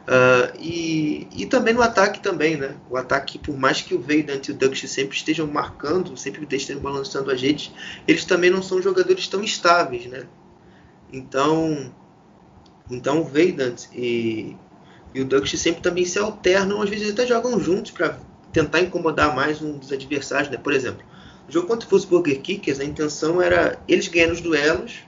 [0.05, 2.77] Uh, e, e também no ataque também, né?
[2.91, 6.83] O ataque, por mais que o Veidant e o Dux sempre estejam marcando, sempre estejam
[6.83, 7.73] balançando a gente,
[8.07, 10.27] eles também não são jogadores tão estáveis, né?
[11.11, 11.91] Então,
[12.91, 14.55] então o Veidant e,
[15.15, 18.19] e o Dux sempre também se alternam, às vezes até jogam juntos para
[18.53, 20.57] tentar incomodar mais um dos adversários, né?
[20.57, 21.07] Por exemplo,
[21.49, 24.99] o jogo contra o Wolfsburger Kickers, a intenção era eles ganharem os duelos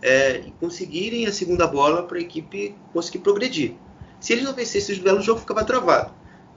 [0.00, 3.74] é, e conseguirem a segunda bola para a equipe conseguir progredir.
[4.18, 6.14] Se eles não vencessem os duelos, o jogo ficava travado.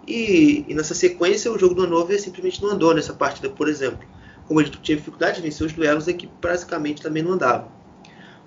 [0.07, 4.07] E, e, nessa sequência, o jogo do Hannover simplesmente não andou nessa partida, por exemplo.
[4.47, 7.69] Como ele tinha dificuldade de vencer os duelos, a equipe basicamente também não andava.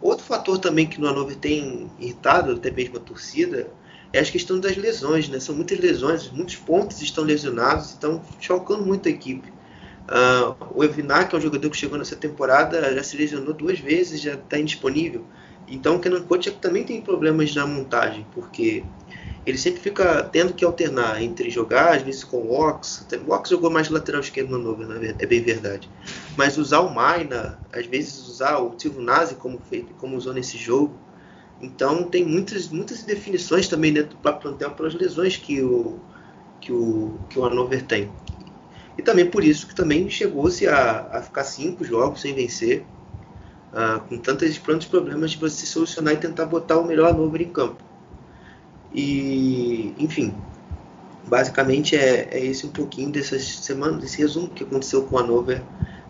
[0.01, 3.71] Outro fator também que no Hannover tem irritado até mesmo a torcida
[4.13, 5.29] é a questão das lesões.
[5.29, 5.41] Né?
[5.41, 9.49] São muitas lesões, muitos pontos estão lesionados, estão chocando muito a equipe.
[10.09, 13.79] Uh, o Evinar, que é um jogador que chegou nessa temporada, já se lesionou duas
[13.79, 15.25] vezes, já está indisponível.
[15.69, 18.83] Então o Kenan Coach também tem problemas na montagem, porque
[19.47, 23.07] ele sempre fica tendo que alternar entre jogar, às vezes com o Ox.
[23.27, 24.83] O Ox jogou mais lateral esquerdo no novo,
[25.19, 25.89] é bem verdade.
[26.37, 30.59] Mas usar o Maina, às vezes usar o Silvio Nazi como, feito, como usou nesse
[30.59, 30.95] jogo.
[31.61, 35.99] Então tem muitas, muitas definições também dentro do próprio plantel pelas lesões que o,
[36.61, 38.11] que o, que o tem.
[38.97, 42.85] E também por isso que também chegou-se a, a ficar cinco jogos sem vencer,
[43.73, 47.49] uh, com tantos, tantos problemas de você solucionar e tentar botar o melhor Hannover em
[47.49, 47.83] campo.
[48.93, 50.35] E, enfim,
[51.27, 55.63] basicamente é, é esse um pouquinho dessas semanas, desse resumo que aconteceu com o Hannover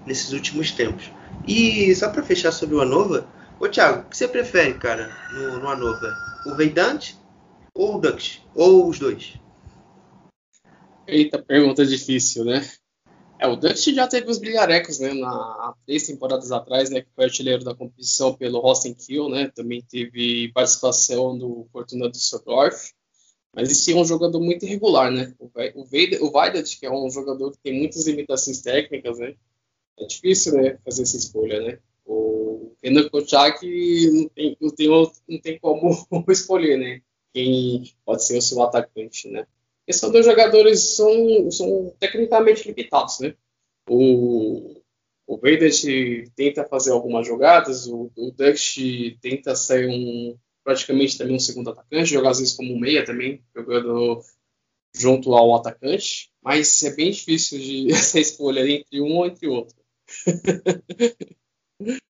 [0.07, 1.11] nesses últimos tempos.
[1.47, 3.25] E só para fechar sobre o Hannover,
[3.61, 6.13] ô Thiago, o que você prefere, cara, no, no Hannover?
[6.47, 7.17] O Veidante
[7.75, 8.41] ou o Dux?
[8.55, 9.35] Ou os dois?
[11.07, 12.67] Eita, pergunta difícil, né?
[13.39, 17.25] É, o Dux já teve os brigarecos, né, na três temporadas atrás, né, que foi
[17.25, 22.93] artilheiro da competição pelo Rosten Kiel, né, também teve participação do Fortuna Düsseldorf,
[23.55, 25.51] mas esse é um jogador muito irregular, né, o,
[26.37, 29.35] Weidat, que é um jogador que tem muitas limitações técnicas, né,
[29.99, 32.40] é difícil, né, fazer essa escolha, né, o
[32.83, 33.65] Renan Kocak
[34.13, 34.89] não tem, não, tem,
[35.29, 39.47] não tem como escolher, né, quem pode ser o seu atacante, né,
[39.91, 43.35] esses são dois jogadores são, são tecnicamente limitados, né?
[43.89, 44.81] O,
[45.27, 45.73] o Vader
[46.37, 48.77] tenta fazer algumas jogadas, o, o Dux
[49.21, 53.43] tenta ser um praticamente também um segundo atacante, jogar às vezes como um meia também,
[53.55, 54.21] jogando
[54.95, 59.77] junto ao atacante, mas é bem difícil de essa escolha entre um ou entre outro.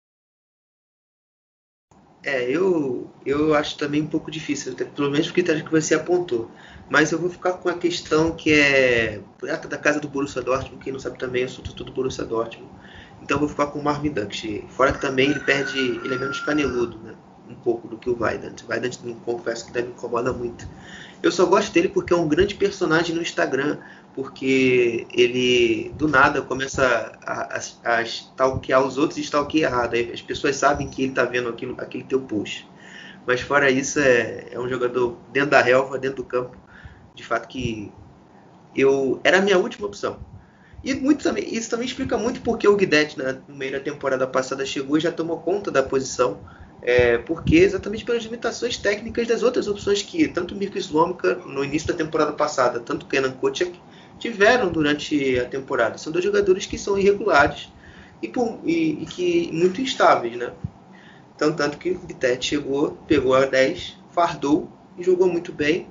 [2.23, 6.51] é, eu, eu acho também um pouco difícil, pelo menos porque que você apontou.
[6.89, 9.21] Mas eu vou ficar com a questão que é
[9.69, 10.83] da casa do Borussia Dortmund.
[10.83, 12.71] Quem não sabe também, eu sou tudo do Borussia Dortmund.
[13.23, 14.43] Então eu vou ficar com o Marvin Dux.
[14.71, 17.15] Fora que também ele perde, ele é menos caneludo, né?
[17.49, 18.63] Um pouco do que o Weidant.
[18.63, 20.67] O Weidant, confesso que me incomoda muito.
[21.23, 23.79] Eu só gosto dele porque é um grande personagem no Instagram,
[24.15, 29.95] porque ele do nada começa a, a, a stalkear os outros e stalkear errado.
[30.13, 32.69] As pessoas sabem que ele está vendo aquilo, aquele teu post.
[33.27, 36.57] Mas fora isso, é, é um jogador dentro da relva, dentro do campo,
[37.15, 37.93] de fato que
[38.75, 40.19] eu era a minha última opção.
[40.83, 44.65] E muito também, isso também explica muito porque o Guidetti, no meio da temporada passada,
[44.65, 46.41] chegou e já tomou conta da posição.
[46.83, 51.89] É, porque exatamente pelas limitações técnicas das outras opções que tanto Mirko Slomka no início
[51.89, 53.79] da temporada passada, tanto Kenan Kocek
[54.21, 55.99] tiveram durante a temporada.
[55.99, 57.69] São dois jogadores que são irregulares
[58.23, 60.53] e, por, e, e que muito instáveis, né?
[61.35, 65.89] Então, tanto que o Guidetti chegou, pegou a 10, fardou e jogou muito bem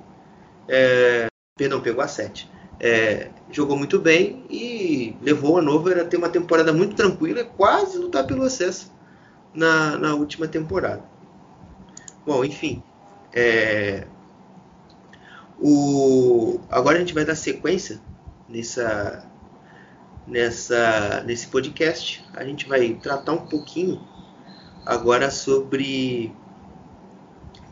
[0.72, 2.48] é, perdão, pegou a 7.
[2.78, 7.98] É, jogou muito bem e levou a Nova a ter uma temporada muito tranquila, quase
[7.98, 8.92] lutar pelo acesso
[9.52, 11.02] na, na última temporada.
[12.24, 12.82] Bom, enfim.
[13.34, 14.06] É,
[15.58, 18.00] o, agora a gente vai dar sequência
[18.50, 19.24] nessa,
[20.26, 22.24] nessa, nesse podcast.
[22.34, 24.00] A gente vai tratar um pouquinho
[24.84, 26.34] agora sobre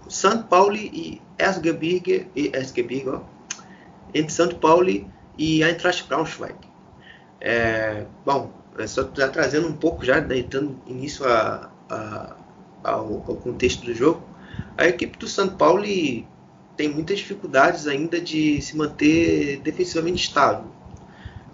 [0.08, 2.28] São Paulo e Erzgebirge,
[4.14, 4.88] entre São Paulo
[5.36, 6.56] e Eintracht Braunschweig.
[7.40, 12.36] É, bom, é só já trazendo um pouco, já né, dando início a, a,
[12.82, 14.22] ao, ao, contexto do jogo,
[14.76, 15.84] a equipe do São Paulo
[16.78, 20.66] tem muitas dificuldades ainda de se manter defensivamente estável.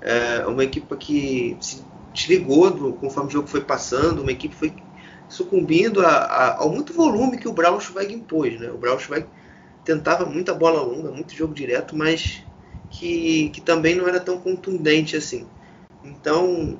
[0.02, 1.82] É uma equipe que se
[2.12, 4.74] desligou conforme o jogo foi passando, uma equipe foi
[5.26, 8.60] sucumbindo a, a, ao muito volume que o Braunschweig impôs.
[8.60, 8.70] Né?
[8.70, 9.26] O Braunschweig
[9.82, 12.42] tentava muita bola longa, muito jogo direto, mas
[12.90, 15.46] que, que também não era tão contundente assim.
[16.04, 16.78] Então,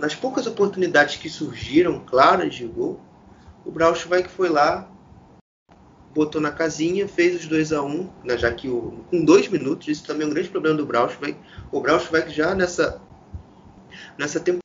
[0.00, 2.98] nas poucas oportunidades que surgiram claras de gol,
[3.62, 4.88] o Braunschweig foi lá,
[6.14, 9.48] botou na casinha, fez os 2 a 1 um, né, já que o, com dois
[9.48, 11.36] minutos, isso também é um grande problema do Braunschweig.
[11.72, 13.00] O Braunschweig já nessa,
[14.16, 14.64] nessa temporada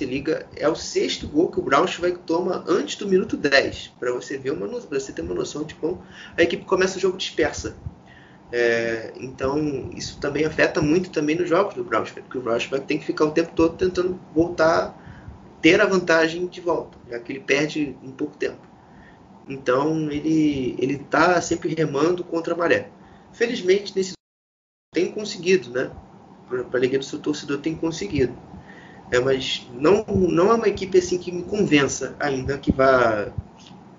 [0.00, 4.36] liga é o sexto gol que o Braunschweig toma antes do minuto 10, para você
[4.36, 6.04] ver uma pra você ter uma noção de como
[6.36, 7.76] a equipe começa o jogo dispersa.
[8.52, 12.98] É, então isso também afeta muito também nos jogos do Braunschweig, porque o Braunschweig tem
[12.98, 14.94] que ficar o tempo todo tentando voltar,
[15.62, 18.65] ter a vantagem de volta, já que ele perde em pouco tempo.
[19.48, 22.90] Então ele ele está sempre remando contra a maré.
[23.32, 24.12] Felizmente nesse
[24.92, 25.90] tem conseguido, né?
[26.48, 28.34] Para a alegria do seu torcedor tem conseguido.
[29.10, 33.32] É, mas não, não é uma equipe assim que me convença ainda que vá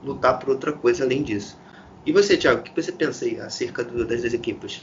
[0.03, 1.57] lutar por outra coisa além disso.
[2.05, 4.81] E você, Thiago, o que você pensa aí acerca do, das duas equipes?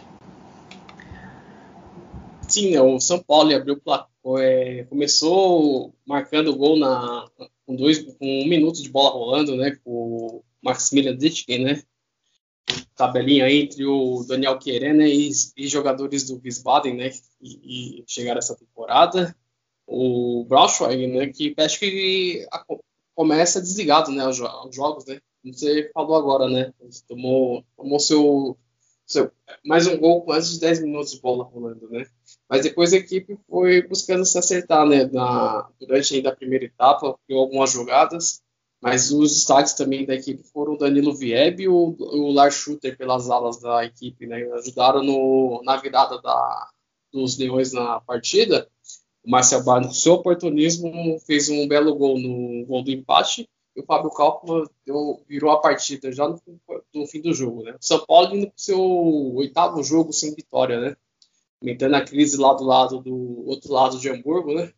[2.48, 3.80] Sim, o São Paulo abriu
[4.38, 7.26] é, começou marcando o gol na,
[7.66, 9.76] com, dois, com um minuto de bola rolando, né?
[9.82, 11.82] Com o Maximilian Ditkin, né?
[12.96, 17.10] Tabelinha entre o Daniel Queré, né, e, e, jogadores do Wiesbaden, né?
[17.40, 19.36] E, e chegaram essa temporada
[19.86, 22.64] o Braunschweig, né, que acho que a,
[23.14, 26.72] começa desligado, né, os, os, jogos, né, como você falou agora, né,
[27.06, 28.58] tomou, tomou seu,
[29.64, 32.06] mais um gol com mais de 10 minutos de bola rolando, né?
[32.48, 35.04] Mas depois a equipe foi buscando se acertar, né?
[35.04, 38.42] Na, durante ainda a primeira etapa, criou algumas jogadas,
[38.84, 42.98] mas os destaques também da equipe foram o Danilo Vieb e o, o Lars Schutter
[42.98, 44.42] pelas alas da equipe, né?
[44.52, 46.70] Ajudaram no, na virada da,
[47.10, 48.68] dos Leões na partida.
[49.24, 53.80] O Marcel Bar, no seu oportunismo, fez um belo gol no gol do empate e
[53.80, 54.10] o Fábio
[54.84, 56.38] deu, virou a partida já no,
[56.94, 57.72] no, fim do jogo, né?
[57.72, 58.80] O São Paulo indo para o seu
[59.36, 60.96] oitavo jogo sem vitória, né?
[61.58, 64.70] Aumentando a crise lá do lado do outro lado de Hamburgo, né?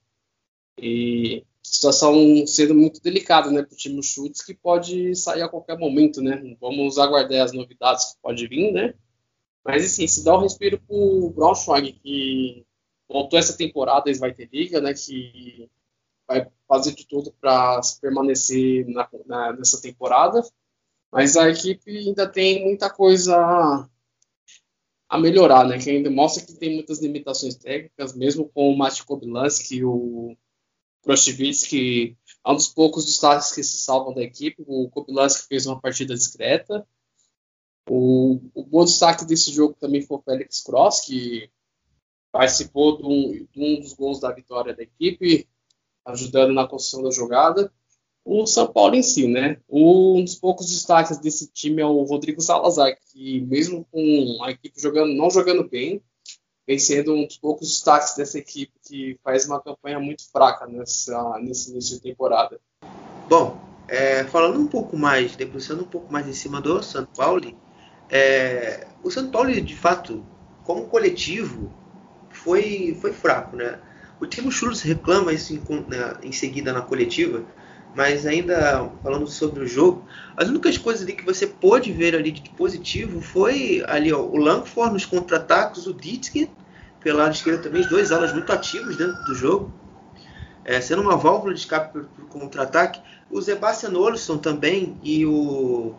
[0.80, 5.76] E situação sendo muito delicada, né, para o time Chutes, que pode sair a qualquer
[5.76, 6.56] momento, né?
[6.60, 8.94] Vamos aguardar as novidades que pode vir, né?
[9.64, 12.64] Mas assim, se dá um respiro para o Braunschweig, que
[13.08, 14.94] voltou essa temporada, eles vai ter liga, né?
[14.94, 15.68] Que
[16.26, 20.42] vai fazer de tudo para permanecer na, na, nessa temporada.
[21.10, 23.88] Mas a equipe ainda tem muita coisa
[25.08, 25.78] a melhorar, né?
[25.78, 30.36] Que ainda mostra que tem muitas limitações técnicas, mesmo com o Mati Kobylanski e o
[31.06, 34.64] Prochivitz, que é um dos poucos destaques que se salvam da equipe.
[34.66, 36.84] O Kobylanski fez uma partida discreta.
[37.88, 41.48] O, o bom destaque desse jogo também foi o Félix Cross, que
[42.32, 45.48] participou de um, de um dos gols da vitória da equipe,
[46.04, 47.72] ajudando na construção da jogada.
[48.24, 49.60] O São Paulo em si, né?
[49.68, 54.80] Um dos poucos destaques desse time é o Rodrigo Salazar, que mesmo com a equipe
[54.80, 56.02] jogando, não jogando bem,
[56.66, 61.38] vem sendo um dos poucos destaques dessa equipe que faz uma campanha muito fraca nessa,
[61.40, 62.60] nesse início de temporada.
[63.28, 67.56] Bom, é, falando um pouco mais, debruçando um pouco mais em cima do São Paulo,
[68.10, 70.24] é, o São Paulo, de fato,
[70.64, 71.72] como coletivo,
[72.30, 73.80] foi, foi fraco, né?
[74.20, 77.44] O Timo Schultz reclama isso em, né, em seguida na coletiva,
[77.96, 80.04] mas ainda falando sobre o jogo,
[80.36, 84.36] as únicas coisas ali que você pôde ver ali de positivo foi ali ó, o
[84.36, 86.50] Langford nos contra-ataques, o Ditsky
[87.00, 89.72] pelo lado esquerdo também, os dois alas muito ativos dentro do jogo,
[90.64, 93.00] é, sendo uma válvula de escape para o contra-ataque.
[93.30, 95.94] O Sebastian Olsson também e o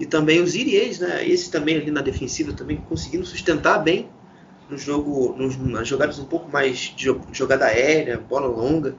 [0.00, 1.26] e também os Iriês, né?
[1.26, 4.08] Esse também ali na defensiva também conseguindo sustentar bem
[4.68, 8.96] no jogo, nos, nas jogadas um pouco mais de jogada aérea, bola longa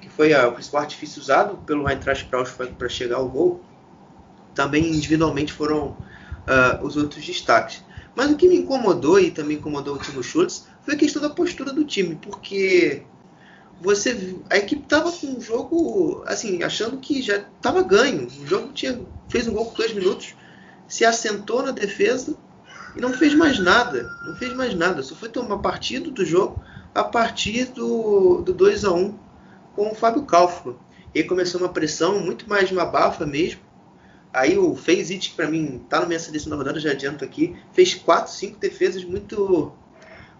[0.00, 3.62] que foi a, o principal artifício usado pelo Eintracht Braunschweig para chegar ao gol,
[4.54, 5.96] também individualmente foram
[6.48, 7.82] uh, os outros destaques.
[8.14, 11.30] Mas o que me incomodou e também incomodou o Timo Schultz foi a questão da
[11.30, 13.02] postura do time, porque
[13.80, 18.72] você a equipe estava com o jogo assim achando que já estava ganho, o jogo
[18.72, 20.34] tinha fez um gol com dois minutos,
[20.88, 22.36] se assentou na defesa
[22.96, 26.60] e não fez mais nada, não fez mais nada, só foi tomar partido do jogo
[26.94, 29.27] a partir do, do 2 a 1
[29.78, 30.74] com o Fábio Kaufmann.
[31.14, 33.60] E começou uma pressão muito mais uma bafa mesmo.
[34.32, 37.94] Aí o Fezit, para mim, tá na minha seleção da rodada, já adianto aqui, fez
[37.94, 39.72] 4, 5 defesas muito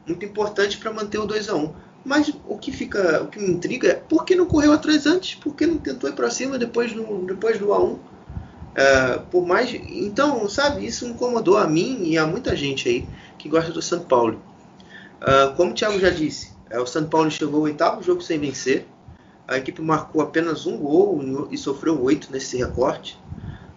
[0.04, 1.72] muito importantes para manter o 2 a 1
[2.04, 5.36] Mas o que fica, o que me intriga é por que não correu atrás antes?
[5.36, 7.96] Por que não tentou ir para cima depois do, depois do A1?
[8.74, 13.48] É, por mais, então, sabe, isso incomodou a mim e a muita gente aí que
[13.48, 14.42] gosta do São Paulo.
[15.20, 18.38] Uh, como o Thiago já disse, é, o São Paulo chegou ao oitavo jogo sem
[18.38, 18.86] vencer.
[19.48, 23.18] A equipe marcou apenas um gol e sofreu oito nesse recorte.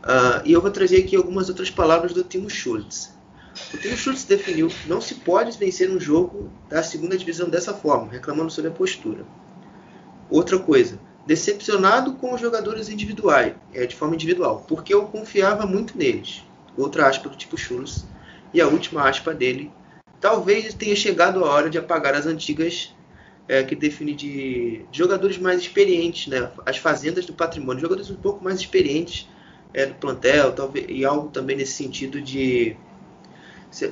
[0.04, 3.14] Uh, e eu vou trazer aqui algumas outras palavras do Timo Schultz.
[3.74, 7.74] O Timo Schultz definiu que não se pode vencer um jogo da segunda divisão dessa
[7.74, 9.24] forma, reclamando sobre a postura.
[10.30, 15.98] Outra coisa, decepcionado com os jogadores individuais, é, de forma individual, porque eu confiava muito
[15.98, 16.44] neles.
[16.78, 18.06] Outra aspa do tipo Schultz.
[18.54, 19.72] E a última aspa dele,
[20.20, 22.94] talvez tenha chegado a hora de apagar as antigas
[23.52, 26.50] é, que define de, de, jogadores mais experientes, né?
[26.66, 29.28] As fazendas do patrimônio, jogadores um pouco mais experientes
[29.74, 32.78] é, do plantel, talvez e algo também nesse sentido de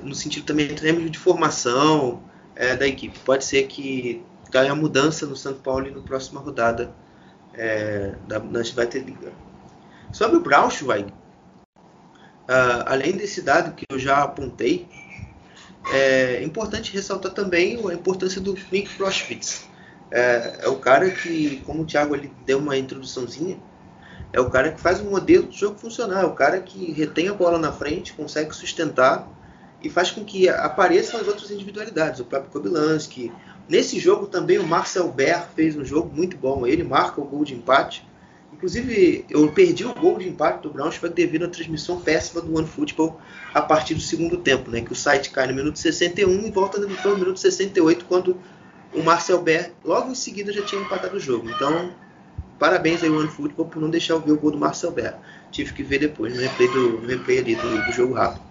[0.01, 2.23] no sentido também de formação
[2.55, 3.19] é, da equipe.
[3.19, 6.95] Pode ser que caia mudança no São Paulo na próxima rodada
[7.53, 9.33] é, da, da ter Liga.
[10.13, 11.11] Sobre o Braunschweig,
[12.47, 14.87] uh, além desse dado que eu já apontei,
[15.91, 19.67] é importante ressaltar também a importância do Nick Proschwitz.
[20.11, 23.59] É, é, o cara que, como o Thiago ali deu uma introduçãozinha,
[24.31, 27.29] é o cara que faz o modelo do jogo funcionar, é o cara que retém
[27.29, 29.27] a bola na frente, consegue sustentar
[29.83, 32.19] e faz com que apareçam as outras individualidades.
[32.19, 33.31] O próprio Kobylanski.
[33.67, 36.65] Nesse jogo também o Marcel Ber fez um jogo muito bom.
[36.65, 38.05] Ele marca o gol de empate
[38.53, 43.19] Inclusive, eu perdi o gol de empate do Braunschweig devido à transmissão péssima do OneFootball
[43.53, 44.81] a partir do segundo tempo, né?
[44.81, 48.37] Que o site cai no minuto 61 e volta no minuto 68, quando
[48.93, 51.49] o Marcel Ber logo em seguida já tinha empatado o jogo.
[51.49, 51.93] Então,
[52.57, 55.15] parabéns aí OneFootball por não deixar eu ver o gol do Marcel Ber.
[55.51, 58.41] Tive que ver depois no replay, do, no replay ali do, do jogo rápido.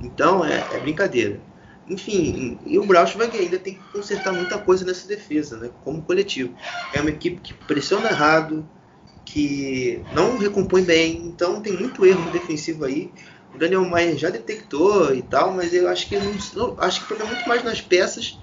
[0.00, 1.40] Então é, é brincadeira.
[1.88, 6.54] Enfim, e o Braunschweig ainda tem que consertar muita coisa nessa defesa, né, como coletivo.
[6.94, 8.66] É uma equipe que pressiona errado,
[9.24, 13.10] que não recompõe bem, então tem muito erro defensivo aí.
[13.54, 16.16] O Daniel Maier já detectou e tal, mas eu acho que
[16.54, 18.38] não, acho que problema muito mais nas peças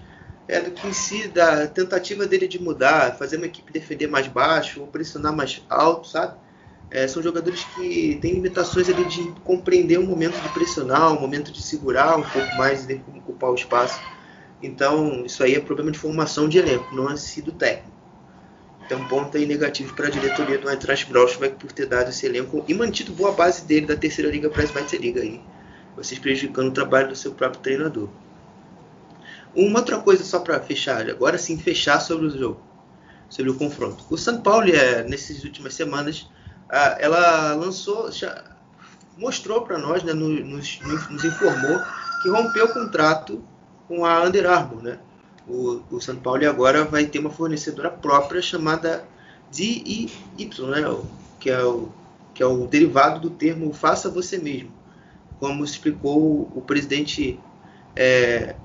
[0.48, 4.28] é, do que em si da tentativa dele de mudar, fazer uma equipe defender mais
[4.28, 6.38] baixo ou pressionar mais alto, sabe?
[6.90, 11.52] É, são jogadores que têm limitações ali de compreender o momento de pressionar, o momento
[11.52, 13.98] de segurar um pouco mais e como ocupar o espaço.
[14.62, 17.91] Então, isso aí é problema de formação de elenco, não é sido técnico.
[18.92, 22.66] Então, ponto aí negativo para a diretoria do Eintracht Braunschweig por ter dado esse elenco
[22.68, 25.40] e mantido boa base dele da terceira liga para a Zweite Liga aí.
[25.96, 28.10] Vocês prejudicando o trabalho do seu próprio treinador.
[29.56, 32.62] Uma outra coisa só para fechar, agora sim fechar sobre o jogo,
[33.30, 34.04] sobre o confronto.
[34.10, 36.30] O São Paulo, é, nessas últimas semanas,
[37.00, 38.10] ela lançou,
[39.18, 41.82] mostrou para nós, né, nos, nos, informou
[42.22, 43.42] que rompeu o contrato
[43.88, 45.00] com a Under Armour, né?
[45.48, 49.06] O, o São Paulo agora vai ter uma fornecedora própria chamada
[49.52, 50.98] DIY, né?
[51.40, 51.90] Que é o
[52.34, 54.72] que é o derivado do termo faça você mesmo,
[55.40, 57.40] como explicou o presidente
[57.96, 58.56] é,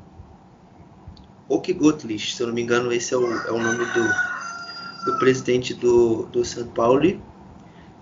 [1.49, 5.19] Oki Gottlieb, se eu não me engano, esse é o, é o nome do, do
[5.19, 7.21] presidente do, do São Paulo.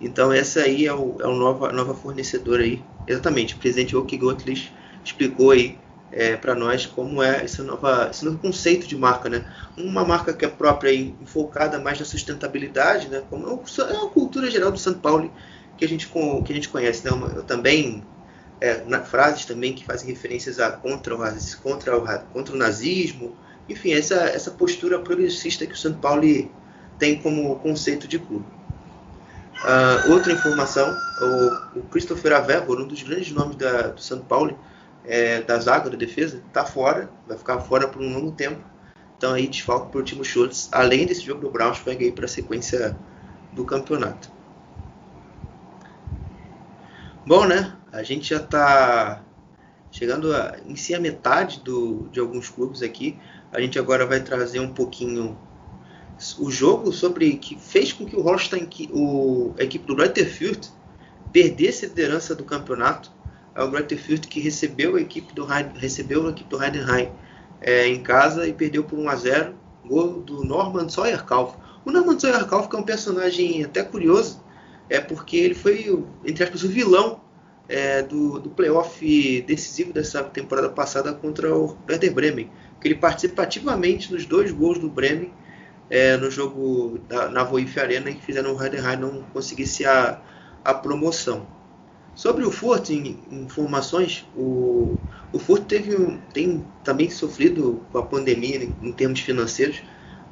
[0.01, 2.83] Então essa aí é, o, é a nova, nova fornecedora aí.
[3.07, 4.71] Exatamente, o presidente Oki Gottlieb
[5.05, 5.79] explicou aí
[6.17, 7.61] é, para nós como é esse,
[8.11, 9.45] esse novo conceito de marca, né?
[9.77, 13.25] Uma marca que é própria e focada mais na sustentabilidade, né?
[13.29, 15.33] Como é uma cultura geral do São Paulo
[15.77, 17.11] que a gente, que a gente conhece, né?
[17.35, 18.05] Eu também
[18.61, 21.19] é, na, frases também que fazem referências a contra o,
[21.61, 23.37] contra o, contra o nazismo,
[23.69, 26.23] enfim, essa, essa postura progressista que o São Paulo
[26.97, 28.47] tem como conceito de clube.
[29.65, 34.57] Uh, outra informação, o, o Christopher Averbor, um dos grandes nomes da, do São Paulo,
[35.05, 38.63] é, da zaga da defesa, está fora, vai ficar fora por um longo tempo.
[39.17, 42.97] Então aí desfalque para o Timo Schultz, além desse jogo do Braunschweig para a sequência
[43.53, 44.31] do campeonato.
[47.27, 47.75] Bom, né?
[47.91, 49.23] A gente já está
[49.91, 53.17] chegando a, em si a metade do, de alguns clubes aqui.
[53.53, 55.39] A gente agora vai trazer um pouquinho
[56.39, 60.69] o jogo sobre que fez com que o Holstein, o, a equipe do Greuther Fürth,
[61.33, 63.11] perdesse a liderança do campeonato.
[63.55, 65.45] É o Greuther Fürth que recebeu a equipe do,
[65.77, 67.11] recebeu a equipe do Heidenheim
[67.61, 69.55] é, em casa e perdeu por 1 a 0
[69.87, 71.57] Gol do Norman Sawyer-Kauf.
[71.85, 74.43] O Norman Sawyer-Kauf é um personagem até curioso,
[74.89, 77.21] é porque ele foi, entre aspas, o vilão
[77.69, 82.51] é, do, do playoff decisivo dessa temporada passada contra o Werder Bremen,
[82.81, 85.33] que ele participa ativamente nos dois gols do Bremen
[85.91, 90.21] é, no jogo da, na Voif Arena que fizeram o Heidenheim não conseguisse a,
[90.65, 91.47] a promoção.
[92.15, 94.97] Sobre o Furt, informações, o,
[95.33, 95.97] o Furt teve,
[96.33, 99.83] tem também sofrido com a pandemia em, em termos financeiros.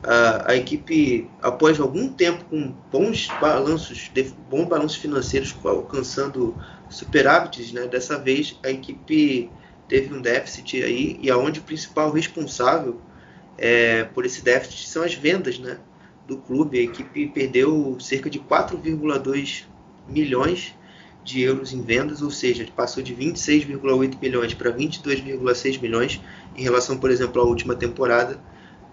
[0.05, 4.11] A, a, equipe, após algum tempo com bons balanços,
[4.49, 6.57] bons balanços financeiros, alcançando
[6.89, 7.87] superávites, né?
[7.87, 9.51] Dessa vez a equipe
[9.89, 13.01] teve um déficit aí e aonde o principal responsável
[13.59, 15.79] é, por esse déficit são as vendas, né?
[16.27, 19.65] Do clube, a equipe perdeu cerca de 4,2
[20.09, 20.75] milhões
[21.25, 26.21] de euros em vendas, ou seja, passou de 26,8 milhões para 22,6 milhões
[26.57, 28.41] em relação, por exemplo, à última temporada,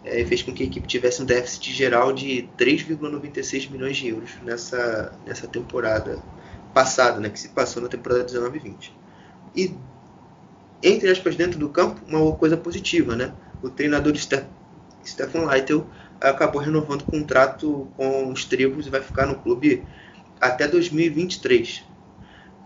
[0.03, 4.31] é, fez com que a equipe tivesse um déficit geral de 3,96 milhões de euros
[4.43, 6.21] nessa, nessa temporada
[6.73, 8.91] passada, né, que se passou na temporada 19-20.
[9.55, 9.73] E,
[10.81, 13.33] entre aspas, dentro do campo, uma coisa positiva, né?
[13.61, 15.81] O treinador Stefan Leitl
[16.21, 19.83] acabou renovando o contrato com os Tribos e vai ficar no clube
[20.39, 21.83] até 2023.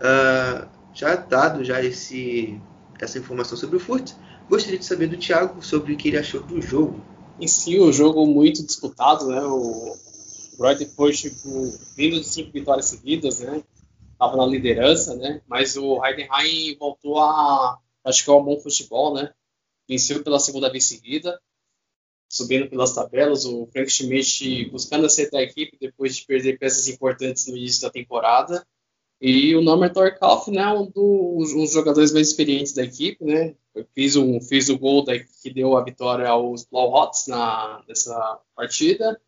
[0.06, 2.60] Ah, já dado já esse,
[3.00, 4.12] essa informação sobre o Furt,
[4.50, 7.02] gostaria de saber do Thiago sobre o que ele achou do jogo.
[7.40, 9.40] Em si, o jogo muito disputado, né?
[9.42, 9.96] O
[10.60, 13.62] Reuter foi tipo, vindo de cinco vitórias seguidas, né?
[14.12, 15.40] estava na liderança, né?
[15.48, 19.32] Mas o Heidenheim voltou a que é um bom futebol, né?
[19.88, 21.40] Venceu pela segunda vez seguida,
[22.28, 23.46] subindo pelas tabelas.
[23.46, 27.90] O Frank Schmidt buscando acertar a equipe depois de perder peças importantes no início da
[27.90, 28.66] temporada.
[29.20, 33.54] E o Norman Torkalf, né, um dos um jogadores mais experientes da equipe, né?
[33.94, 38.40] Fiz, um, fiz o gol da, que deu a vitória aos Blau Hots na, nessa
[38.54, 39.20] partida.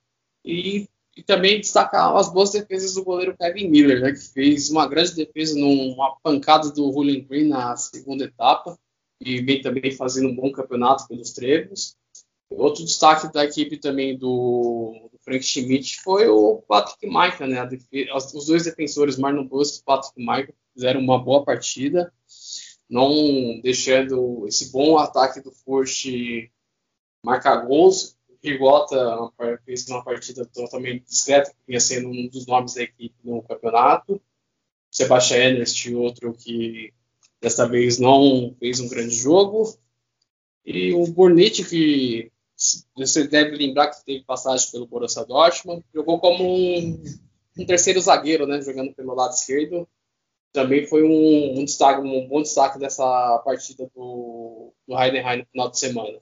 [0.45, 4.87] E e também destacar as boas defesas do goleiro Kevin Miller, né, que fez uma
[4.87, 8.79] grande defesa numa pancada do Julian Green na segunda etapa
[9.19, 11.97] e vem também fazendo um bom campeonato pelos Trevos.
[12.51, 17.69] Outro destaque da equipe também do Frank Schmidt foi o Patrick Michael, né?
[18.15, 22.13] Os dois defensores, Marlon Busk e Patrick Michael, fizeram uma boa partida.
[22.89, 26.05] não deixando esse bom ataque do Furt
[27.25, 28.17] marcar gols.
[28.41, 29.33] Rigota
[29.65, 34.23] fez uma partida totalmente discreta, que vinha sendo um dos nomes da equipe no campeonato.
[34.89, 36.95] Sebastian Ernest, outro que
[37.41, 39.77] desta vez não fez um grande jogo.
[40.65, 42.31] E o Burnett, que
[42.97, 47.05] você deve lembrar que teve passagem pelo Borussia Dortmund, jogou como um,
[47.59, 49.87] um terceiro zagueiro, né, jogando pelo lado esquerdo.
[50.53, 55.71] Também foi um, um, destaque, um bom destaque dessa partida do, do Heidenheim no final
[55.71, 56.19] de semana.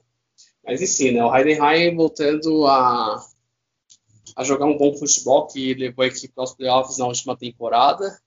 [0.63, 3.25] Mas em si, né, o Heidenheim voltando a,
[4.35, 8.19] a jogar um bom futebol que levou a equipe aos playoffs na última temporada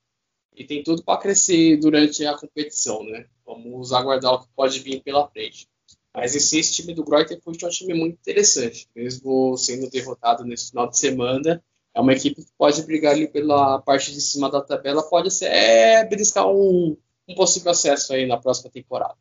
[0.57, 3.27] e tem tudo para crescer durante a competição, né?
[3.47, 5.69] Vamos aguardar o que pode vir pela frente.
[6.15, 10.71] Mas esse, esse time do Greuther foi um time muito interessante, mesmo sendo derrotado nesse
[10.71, 11.63] final de semana.
[11.95, 15.47] É uma equipe que pode brigar ali pela parte de cima da tabela, pode ser
[15.47, 16.97] é, beliscar um,
[17.29, 19.17] um possível acesso aí na próxima temporada.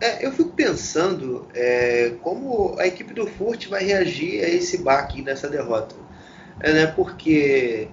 [0.00, 5.22] É, eu fico pensando é, como a equipe do Furt vai reagir a esse baque
[5.22, 5.94] nessa derrota.
[6.60, 7.88] É, né, porque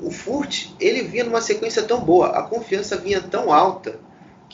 [0.00, 4.05] o Furt ele vinha numa sequência tão boa, a confiança vinha tão alta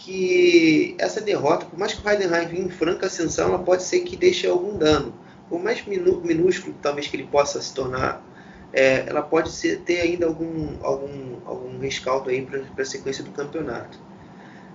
[0.04, 4.00] que essa derrota, por mais que o Heidenheim vinha em franca ascensão, ela pode ser
[4.00, 5.14] que deixe algum dano.
[5.48, 8.24] Por mais minúsculo talvez que ele possa se tornar,
[8.72, 13.30] é, ela pode ser, ter ainda algum, algum, algum rescaldo aí para a sequência do
[13.30, 13.98] campeonato.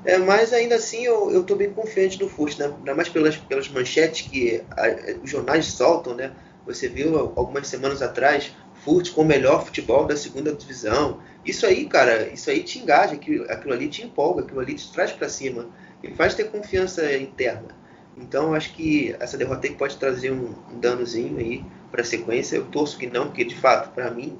[0.05, 2.71] É, mas ainda assim eu estou bem confiante no Furt, né?
[2.78, 6.32] ainda mais pelas, pelas manchetes que a, os jornais soltam, né?
[6.65, 8.53] Você viu algumas semanas atrás
[8.88, 11.19] Furt com o melhor futebol da segunda divisão.
[11.43, 14.89] Isso aí, cara, isso aí te engaja, aquilo, aquilo ali te empolga, aquilo ali te
[14.93, 15.67] traz para cima
[16.01, 17.67] e faz ter confiança interna.
[18.15, 22.55] Então, acho que essa derrota aí pode trazer um, um danozinho aí para a sequência.
[22.55, 24.39] Eu torço que não, porque de fato, para mim,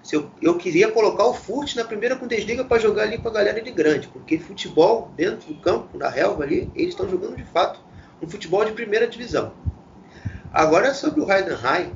[0.00, 3.32] se eu, eu queria colocar o Furt na primeira Bundesliga para jogar ali com a
[3.32, 7.44] galera de grande, porque futebol dentro do campo, na relva ali, eles estão jogando de
[7.44, 7.80] fato
[8.22, 9.52] um futebol de primeira divisão.
[10.52, 11.90] Agora sobre o Heidenheim,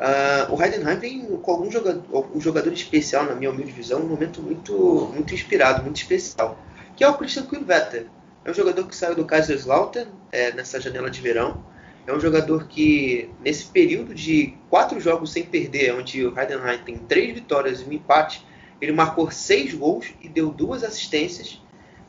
[0.00, 4.08] Uh, o Heidenheim vem com algum jogador, um jogador especial, na minha humilde visão, um
[4.08, 6.58] momento muito, muito inspirado, muito especial,
[6.96, 8.06] que é o Christian Quillwetter.
[8.42, 11.62] É um jogador que saiu do Kaiserslautern é, nessa janela de verão.
[12.06, 16.96] É um jogador que, nesse período de quatro jogos sem perder, onde o Heidenheim tem
[16.96, 18.42] três vitórias e um empate,
[18.80, 21.60] ele marcou seis gols e deu duas assistências.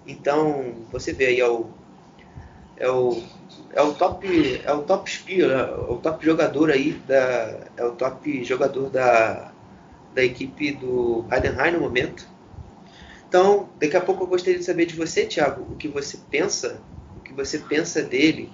[0.08, 1.70] Então, você vê aí, é o,
[2.82, 3.22] é o
[3.74, 5.64] é o top é o top spear, né?
[5.88, 9.52] o top jogador aí da é o top jogador da,
[10.14, 12.28] da equipe do Heidenheim no momento.
[13.30, 16.82] Então, daqui a pouco eu gostaria de saber de você, Thiago, o que você pensa,
[17.18, 18.52] o que você pensa dele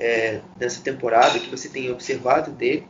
[0.00, 2.88] é, nessa temporada, o que você tem observado dele.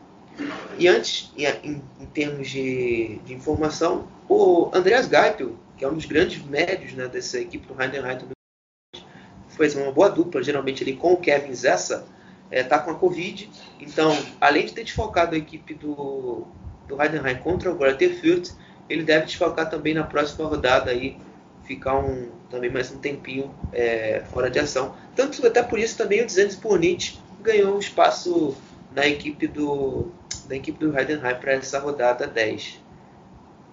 [0.79, 6.07] E antes, em, em termos de, de, informação, o Andreas Geipel, que é um dos
[6.07, 8.36] grandes médios né, dessa equipe do Heidenheim
[9.57, 12.07] foi uma boa dupla, geralmente ele com o Kevin Zessa,
[12.51, 13.51] está é, com a Covid.
[13.81, 16.47] Então, além de ter desfalcado a equipe do,
[16.87, 18.51] do Heidenheim contra o Fürth,
[18.89, 21.17] ele deve desfalcar também na próxima rodada aí,
[21.65, 24.95] ficar um, também mais um tempinho é, fora de ação.
[25.17, 28.57] Tanto até por isso também o Dzens Purnit ganhou um espaço
[28.95, 30.13] na equipe do
[30.47, 32.81] da equipe do Heidenheim para essa rodada 10.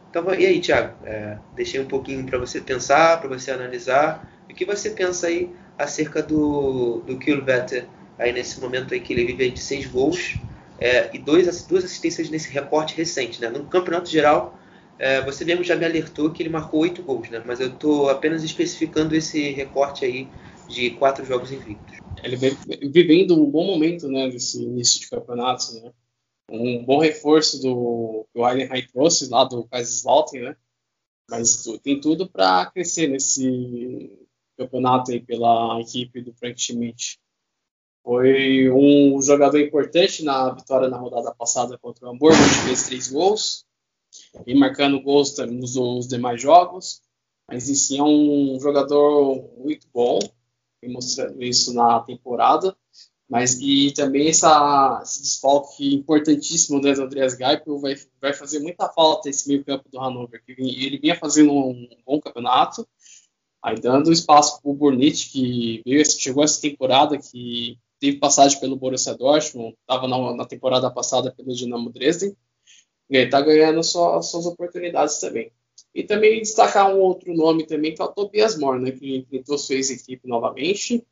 [0.10, 0.96] Então, e aí, Thiago?
[1.06, 4.28] É, deixei um pouquinho para você pensar, para você analisar.
[4.50, 9.26] O que você pensa aí acerca do, do Kilvetter aí nesse momento aí que ele
[9.26, 10.36] vive de seis gols
[10.80, 13.42] é, e dois, duas assistências nesse recorte recente.
[13.42, 13.50] Né?
[13.50, 14.58] No campeonato geral,
[15.00, 17.42] é, você mesmo já me alertou que ele marcou oito gols, né?
[17.46, 20.28] mas eu estou apenas especificando esse recorte aí
[20.68, 21.98] de quatro jogos invictos.
[22.24, 22.56] Ele vem
[22.92, 25.92] vivendo um bom momento né, nesse início de campeonato, né?
[26.50, 30.56] um bom reforço do que o Heidenheim trouxe lá do Kaiserslautern, né?
[31.30, 34.12] mas tem tudo para crescer nesse
[34.58, 37.20] campeonato aí pela equipe do Frank Schmidt.
[38.04, 43.12] Foi um jogador importante na vitória na rodada passada contra o Hamburgo, que fez três
[43.12, 43.66] gols,
[44.46, 47.02] e marcando gols nos, nos demais jogos.
[47.48, 50.20] Mas em si é um jogador muito bom,
[50.86, 52.76] mostrando isso na temporada.
[53.30, 59.30] Mas e também essa, esse desfalque importantíssimo do Andreas Geipel vai, vai fazer muita falta
[59.30, 62.88] esse meio campo do Hannover, que ele vinha fazendo um bom campeonato,
[63.64, 68.76] Aí dando espaço para o Burnett, que veio, chegou essa temporada, que teve passagem pelo
[68.76, 72.36] Borussia Dortmund, estava na, na, temporada passada pelo Dinamo Dresden,
[73.10, 75.50] e está ganhando só, suas oportunidades também.
[75.96, 79.58] E também destacar um outro nome também, que é o Tobias Moore, né, que enfrentou
[79.58, 81.06] sua ex-equipe novamente.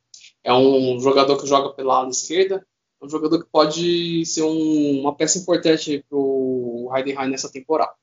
[0.44, 2.66] É um jogador que joga pela ala esquerda,
[3.00, 7.94] um jogador que pode ser um, uma peça importante para o Heidenheim nessa temporada.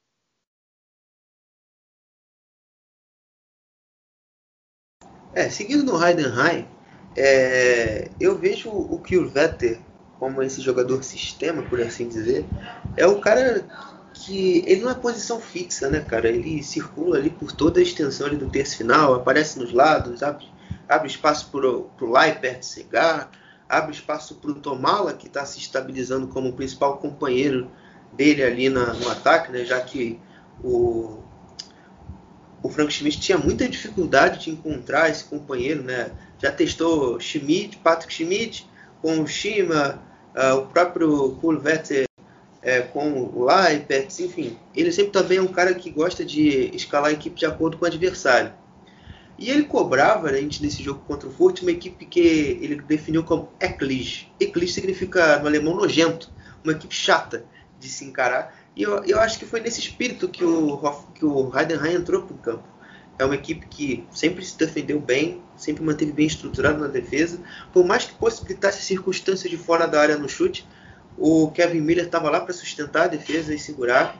[5.34, 6.67] É, seguindo no Heidenheim,
[7.15, 9.80] é, eu vejo o Kjellvetter
[10.19, 12.45] como esse jogador sistema, por assim dizer.
[12.97, 13.65] É o cara
[14.13, 16.27] que ele não é posição fixa, né, cara?
[16.27, 20.45] Ele circula ali por toda a extensão ali do terço final, aparece nos lados, abre,
[20.88, 23.32] abre espaço para o Leipert chegar,
[23.67, 27.71] abre espaço para o Tomala, que está se estabilizando como o principal companheiro
[28.11, 29.63] dele ali na, no ataque, né?
[29.63, 30.19] Já que
[30.63, 31.19] o,
[32.62, 36.12] o Frank Schmidt tinha muita dificuldade de encontrar esse companheiro, né?
[36.41, 38.70] Já testou Schmidt, Patrick Schmidt
[39.01, 40.01] com o Shima,
[40.36, 42.05] uh, o próprio Pulvetter
[42.62, 44.57] é, com o Leipert, enfim.
[44.76, 47.86] Ele sempre também é um cara que gosta de escalar a equipe de acordo com
[47.86, 48.53] o adversário.
[49.38, 53.49] E ele cobrava, né, nesse jogo contra o Furt, uma equipe que ele definiu como
[53.62, 54.28] Eklig.
[54.39, 56.30] Eklig significa, no alemão, nojento.
[56.62, 57.45] Uma equipe chata
[57.80, 58.53] de se encarar.
[58.76, 60.78] E eu, eu acho que foi nesse espírito que o,
[61.13, 62.63] que o Heidenheim entrou para o campo.
[63.17, 67.38] É uma equipe que sempre se defendeu bem, sempre manteve bem estruturado na defesa.
[67.74, 70.65] Por mais que possibilitasse circunstâncias de fora da área no chute,
[71.17, 74.15] o Kevin Miller estava lá para sustentar a defesa e segurar.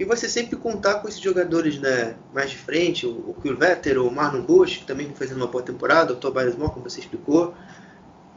[0.00, 4.42] E você sempre contar com esses jogadores né, mais de frente, o, o o Marlon
[4.42, 7.54] Bush, que também vem fazendo uma boa temporada, o Tobias Moore, como você explicou,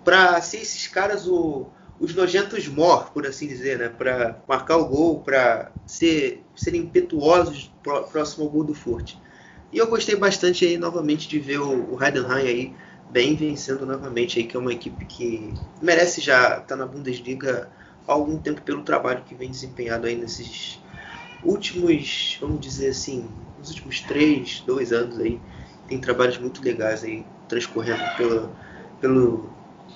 [0.03, 1.67] para ser esses caras o,
[2.01, 3.87] os nojentos mor, por assim dizer, né?
[3.87, 7.71] Para marcar o gol, para ser, serem impetuosos
[8.11, 9.13] próximo ao gol do Furt.
[9.71, 12.73] E eu gostei bastante aí novamente de ver o, o Heidenheim aí
[13.11, 17.69] bem vencendo novamente aí, que é uma equipe que merece já estar tá na Bundesliga
[18.07, 20.81] há algum tempo pelo trabalho que vem desempenhado aí nesses
[21.43, 23.29] últimos, vamos dizer assim,
[23.59, 25.39] nos últimos três, dois anos aí.
[25.87, 28.49] Tem trabalhos muito legais aí transcorrendo pelo,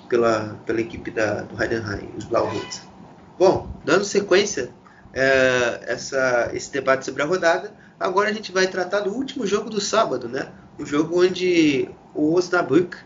[0.08, 2.82] pela, pela equipe da, do Heidenheim, os Blauhoods.
[3.38, 4.70] Bom, dando sequência
[5.12, 9.70] é, essa, esse debate sobre a rodada, agora a gente vai tratar do último jogo
[9.70, 10.52] do sábado, né?
[10.78, 12.96] O jogo onde o Osnabrück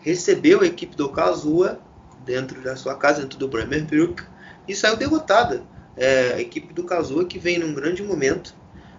[0.00, 1.76] recebeu a equipe do Karlsruhe
[2.24, 4.22] dentro da sua casa, dentro do Bremerbrück,
[4.66, 5.62] e saiu derrotada.
[5.96, 8.54] É, a equipe do Karlsruhe que vem num grande momento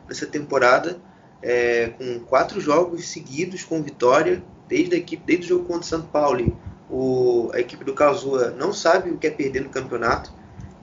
[0.08, 0.98] nessa temporada,
[1.42, 5.86] é, com quatro jogos seguidos com vitória, desde a equipe, desde o jogo contra o
[5.86, 6.58] São Paulo
[6.90, 10.32] o, a equipe do Kazuha não sabe o que é perder no campeonato,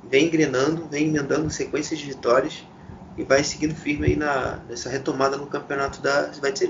[0.09, 2.65] vem engrenando, vem emendando sequências de vitórias
[3.19, 6.65] e vai seguindo firme aí na, nessa retomada no campeonato da Zweite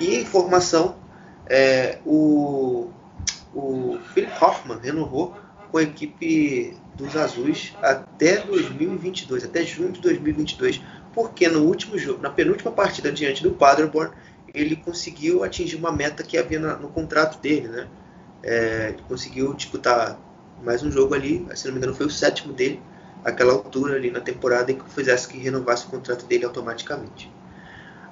[0.00, 0.96] E em formação,
[1.46, 2.90] é, o,
[3.54, 5.36] o Philip Hoffmann renovou
[5.70, 10.80] com a equipe dos Azuis até 2022, até junho de 2022,
[11.12, 14.12] porque no último jogo, na penúltima partida diante do Paderborn,
[14.52, 17.88] ele conseguiu atingir uma meta que havia no contrato dele, né?
[18.42, 20.18] É, conseguiu disputar
[20.62, 22.80] mais um jogo ali, se não me engano foi o sétimo dele,
[23.24, 27.30] aquela altura ali na temporada em que fizesse que renovasse o contrato dele automaticamente.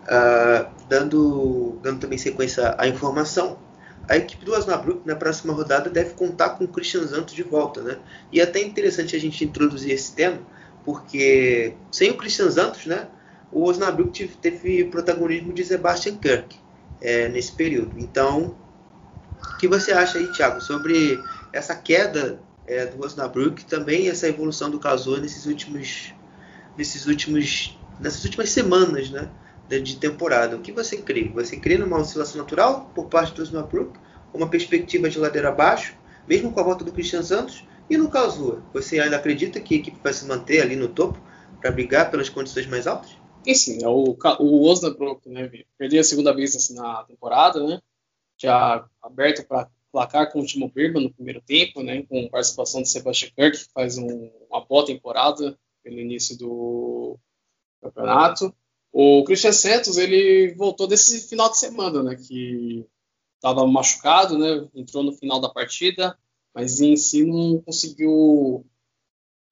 [0.05, 3.59] Uh, dando, dando também sequência à informação,
[4.09, 7.83] a equipe do Osnabrück na próxima rodada deve contar com o Christian Santos de volta,
[7.83, 7.99] né?
[8.33, 10.39] E é até interessante a gente introduzir esse tema,
[10.83, 13.07] porque sem o Christian Santos, né,
[13.53, 16.57] o Osnabrück teve protagonismo de Sebastian Kirk
[17.03, 17.99] é, nesse período.
[17.99, 18.57] Então,
[19.43, 21.23] o que você acha aí, Thiago, sobre
[21.53, 26.15] essa queda é, do Osnabrück e também essa evolução do Kazuo nesses últimos,
[26.77, 29.31] nesses últimos, nessas últimas semanas, né,
[29.69, 30.57] de temporada?
[30.57, 31.31] O que você crê?
[31.35, 33.99] Você crê numa oscilação natural por parte do Osnabrück,
[34.33, 35.95] uma perspectiva de ladeira abaixo,
[36.27, 37.65] mesmo com a volta do Christian Santos?
[37.89, 41.19] E no Kazuo, você ainda acredita que a equipe vai se manter ali no topo
[41.61, 43.11] para brigar pelas condições mais altas?
[43.45, 43.85] Sim, sim.
[43.85, 47.81] É o, o Osnabrück né, perdeu a segunda vez na temporada, né?
[48.39, 52.89] Já aberto para placar com o Timo Birman no primeiro tempo, né, com participação de
[52.89, 57.19] Sebastian Kirk, que faz um, uma boa temporada pelo início do
[57.83, 58.55] campeonato.
[58.93, 62.87] O Christian Santos, ele voltou desse final de semana, né, que
[63.37, 66.17] estava machucado, né, entrou no final da partida,
[66.55, 68.65] mas em si não conseguiu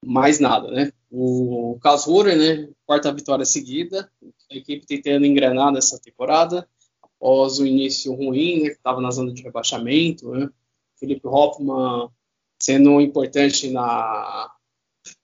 [0.04, 0.92] mais nada, né.
[1.10, 4.10] O Karlsruhe, né, quarta vitória seguida,
[4.50, 6.68] a equipe tentando engrenar nessa temporada,
[7.16, 10.48] após o início ruim, né, que estava na zona de rebaixamento, né,
[10.98, 12.10] Felipe Hoffmann
[12.60, 14.52] sendo importante na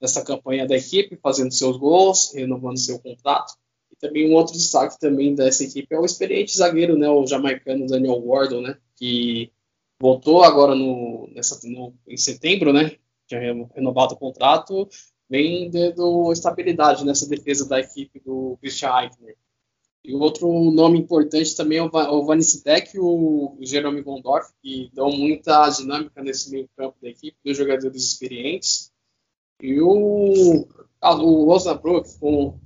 [0.00, 3.54] nessa campanha da equipe, fazendo seus gols, renovando seu contrato.
[3.90, 7.86] E também um outro destaque também dessa equipe é o experiente zagueiro, né, o jamaicano
[7.86, 9.50] Daniel Gordon, né, que
[10.00, 13.40] voltou agora no, nessa, no, em setembro, né, tinha
[13.74, 14.88] renovado o contrato,
[15.28, 19.36] vem dando estabilidade nessa defesa da equipe do Christian Eichner.
[20.04, 25.68] E outro nome importante também é o Vanissitec e o Jerome Gondorf, que dão muita
[25.68, 28.92] dinâmica nesse meio campo da equipe, dos jogadores experientes.
[29.60, 30.66] E o,
[31.00, 32.58] ah, o Osnabrück com,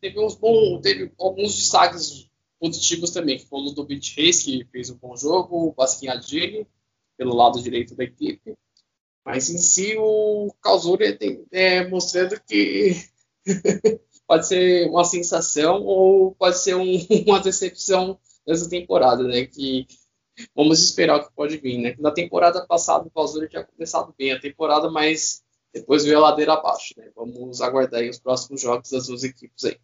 [0.00, 4.88] teve, uns bons, teve alguns destaques positivos também, que foi o Ludovic Reis, que fez
[4.88, 6.64] um bom jogo, o Basquim Adili,
[7.16, 8.56] pelo lado direito da equipe.
[9.24, 11.18] Mas em si, o Calzuri
[11.50, 12.94] é, mostrando que
[14.28, 16.84] pode ser uma sensação ou pode ser um,
[17.26, 19.46] uma decepção nessa temporada, né?
[19.46, 19.86] Que
[20.54, 21.96] vamos esperar o que pode vir, né?
[21.98, 26.52] Na temporada passada o Calzuri tinha começado bem a temporada, mas depois veio a ladeira
[26.52, 27.08] abaixo, né?
[27.16, 29.78] Vamos aguardar os próximos jogos das duas equipes aí.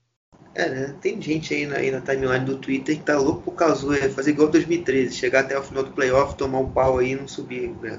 [0.55, 0.99] É, né?
[1.01, 4.33] Tem gente aí na, aí na timeline do Twitter que tá louco pro Kazuya fazer
[4.33, 7.71] igual 2013, chegar até o final do playoff, tomar um pau aí e não subir.
[7.81, 7.99] Né?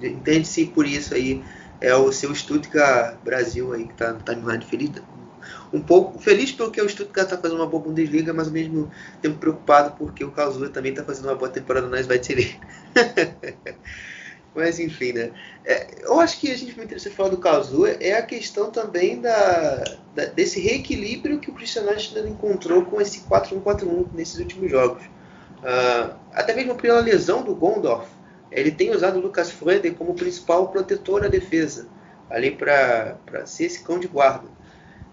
[0.00, 1.42] Entende-se por isso aí
[1.80, 4.90] é o seu Stuttgart Brasil aí que tá na timeline feliz.
[5.72, 8.90] Um pouco feliz porque o Stuttgart tá fazendo uma boa Bundesliga, mas ao mesmo
[9.22, 12.58] tempo preocupado porque o Kazuya também tá fazendo uma boa temporada na Zweite
[14.52, 15.30] Mas enfim, né?
[15.64, 19.20] É, eu acho que a gente vai interessar falar do Kazuya é a questão também
[19.20, 25.04] da, da, desse reequilíbrio que o Christian Eichner encontrou com esse 4-1-4-1 nesses últimos jogos.
[25.04, 28.08] Uh, até mesmo pela lesão do Gondorf,
[28.50, 31.86] ele tem usado o Lucas Freude como principal protetor da defesa,
[32.28, 34.48] ali para ser esse cão de guarda.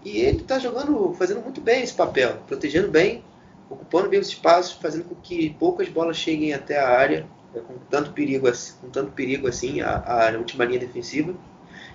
[0.04, 3.24] E ele está jogando, fazendo muito bem esse papel, protegendo bem,
[3.68, 7.74] ocupando bem os espaços, fazendo com que poucas bolas cheguem até a área é, com
[7.90, 11.34] tanto perigo assim, com tanto perigo assim a, a última linha defensiva,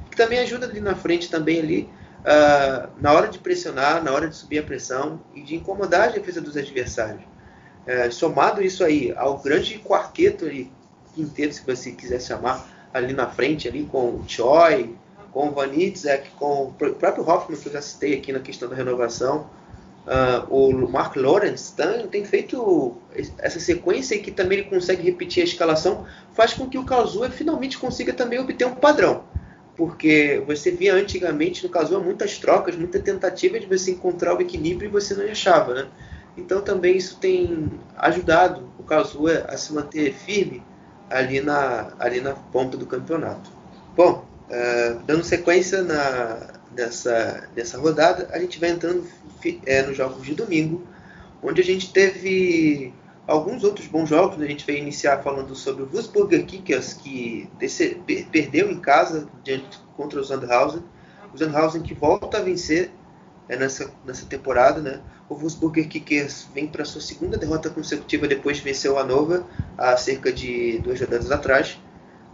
[0.09, 1.89] que também ajuda ali na frente também ali
[2.23, 6.11] uh, na hora de pressionar, na hora de subir a pressão e de incomodar a
[6.11, 7.23] defesa dos adversários.
[7.87, 10.71] Uh, somado isso aí ao grande quarteto ali,
[11.13, 14.95] quinteto, se você quiser chamar, ali na frente ali com o Choi,
[15.33, 18.69] com o Van Itzek, com o próprio Hoffman que eu já citei aqui na questão
[18.69, 19.49] da renovação,
[20.03, 22.97] Uh, o Mark Lawrence tem, tem, feito
[23.37, 27.77] essa sequência que também ele consegue repetir a escalação, faz com que o Kazuya finalmente
[27.77, 29.23] consiga também obter um padrão.
[29.77, 34.89] Porque você via antigamente no Kazuya muitas trocas, muita tentativa de você encontrar o equilíbrio
[34.89, 35.87] e você não achava, né?
[36.35, 40.61] Então também isso tem ajudado o Kazuya a se manter firme
[41.09, 43.49] ali na, ali na ponta do campeonato.
[43.95, 49.05] Bom, uh, dando sequência na, nessa, nessa rodada, a gente vai entrando
[49.65, 50.85] é, nos jogos de domingo,
[51.41, 52.93] onde a gente teve
[53.27, 54.41] alguns outros bons jogos.
[54.41, 57.95] A gente vai iniciar falando sobre o Wolfsburger Kickers, que desse,
[58.31, 60.83] perdeu em casa diante, contra o Sandhausen.
[61.33, 62.91] O Sandhausen que volta a vencer
[63.49, 64.81] é, nessa, nessa temporada.
[64.81, 65.01] Né?
[65.27, 69.43] O Wolfsburger Kickers vem para sua segunda derrota consecutiva depois de vencer o Hannover
[69.77, 71.79] há cerca de duas rodadas atrás.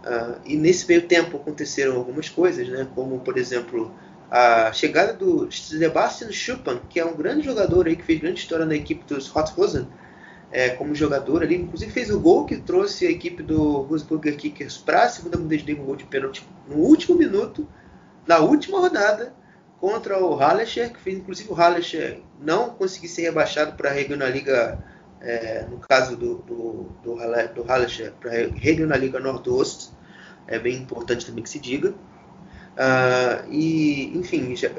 [0.00, 2.88] Uh, e nesse meio tempo aconteceram algumas coisas, né?
[2.94, 3.92] como por exemplo
[4.30, 8.64] a chegada do Sebastian Schupan, que é um grande jogador aí que fez grande história
[8.64, 9.88] na equipe dos Rosen,
[10.52, 14.78] é, como jogador ali, inclusive fez o gol que trouxe a equipe do Wolfsburger Kickers
[14.78, 17.68] para a segunda Bundesliga, um gol de pênalti no último minuto,
[18.26, 19.34] na última rodada,
[19.80, 24.78] contra o Hallescher, que fez inclusive o Hallescher não conseguir ser rebaixado para a Regionalliga,
[25.20, 27.14] é, no caso do, do, do,
[27.54, 29.90] do para a Regionalliga Nordost,
[30.46, 31.90] é bem importante também que se diga.
[31.90, 34.70] Uh, e, enfim, já,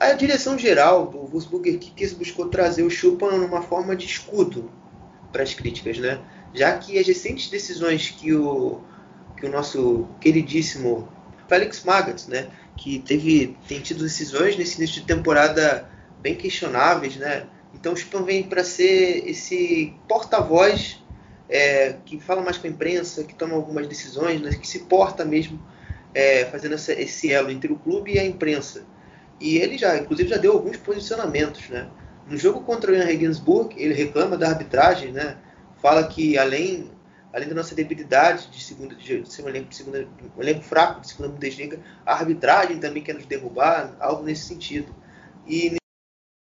[0.00, 4.70] a direção geral do Wolfsburger Kickers buscou trazer o Schupan numa forma de escudo
[5.32, 6.20] para as críticas, né?
[6.54, 8.80] Já que as recentes decisões que o,
[9.36, 11.08] que o nosso queridíssimo
[11.48, 15.88] Felix Magath, né, que teve tem tido decisões nesse início de temporada
[16.20, 17.46] bem questionáveis, né?
[17.74, 21.02] Então o Schupan vem para ser esse porta-voz
[21.48, 25.24] é, que fala mais com a imprensa, que toma algumas decisões, né, que se porta
[25.24, 25.60] mesmo
[26.14, 28.84] é, fazendo essa, esse elo entre o clube e a imprensa.
[29.40, 31.88] E ele já, inclusive, já deu alguns posicionamentos, né?
[32.26, 35.38] No jogo contra o Ian Regensburg, ele reclama da arbitragem, né?
[35.80, 36.90] Fala que além,
[37.32, 41.00] além da nossa debilidade de segunda, de ser um elenco, de segunda, um elenco fraco
[41.00, 44.92] de segunda Bundesliga, a arbitragem também quer nos derrubar, algo nesse sentido.
[45.46, 45.76] E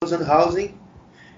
[0.02, 0.78] no Sandhausen,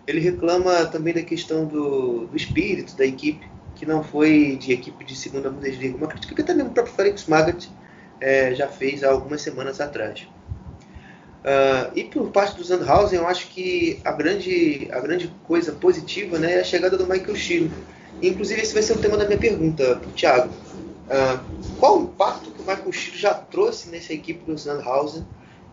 [0.07, 5.05] ele reclama também da questão do, do espírito da equipe, que não foi de equipe
[5.05, 5.97] de segunda Bundesliga.
[5.97, 7.69] Uma crítica que também o próprio Felix Magath
[8.21, 10.27] é, já fez há algumas semanas atrás.
[11.47, 16.39] Uh, e por parte do Sandhausen, eu acho que a grande, a grande coisa positiva
[16.39, 17.71] né, é a chegada do Michael Chilo.
[18.21, 20.49] Inclusive, esse vai ser o tema da minha pergunta para o Thiago.
[20.49, 25.25] Uh, qual o impacto que o Michael Chilo já trouxe nessa equipe do Sandhausen,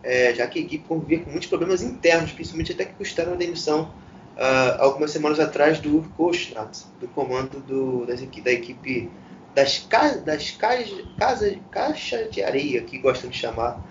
[0.04, 3.36] é, já que a equipe convivia com muitos problemas internos, principalmente até que custaram a
[3.36, 3.90] demissão
[4.36, 6.54] uh, algumas semanas atrás do Uwe
[7.00, 9.10] do comando do, das, da equipe
[9.54, 10.70] das, ca, das ca,
[11.18, 13.82] casa, caixas de areia, que gostam de chamar,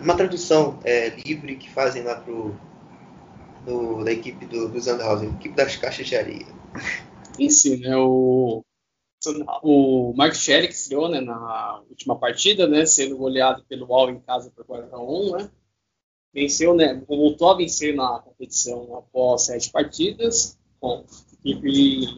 [0.00, 2.54] uma tradução é, livre que fazem lá pro,
[4.04, 6.46] da equipe do, do Sandhausen, equipe das caixas de areia.
[7.48, 8.64] Si, né, o,
[9.62, 14.50] o Mark Sherrick estreou né, na última partida, né, sendo goleado pelo Wall em casa
[14.54, 15.50] por 4 a 1 né,
[16.32, 21.06] venceu, né, voltou a vencer na competição após sete partidas, Bom,
[21.44, 21.68] equipe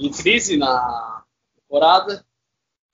[0.01, 1.23] em crise na
[1.55, 2.25] temporada.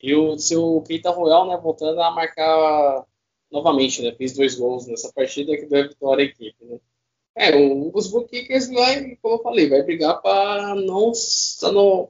[0.02, 3.06] E o seu Keita Royal, né, voltando a marcar
[3.52, 4.12] novamente, né?
[4.16, 6.80] Fez dois gols nessa partida que deu a vitória à equipe, né?
[7.36, 7.56] É,
[7.94, 11.12] os Bookkickers vai, como eu falei, vai brigar para não,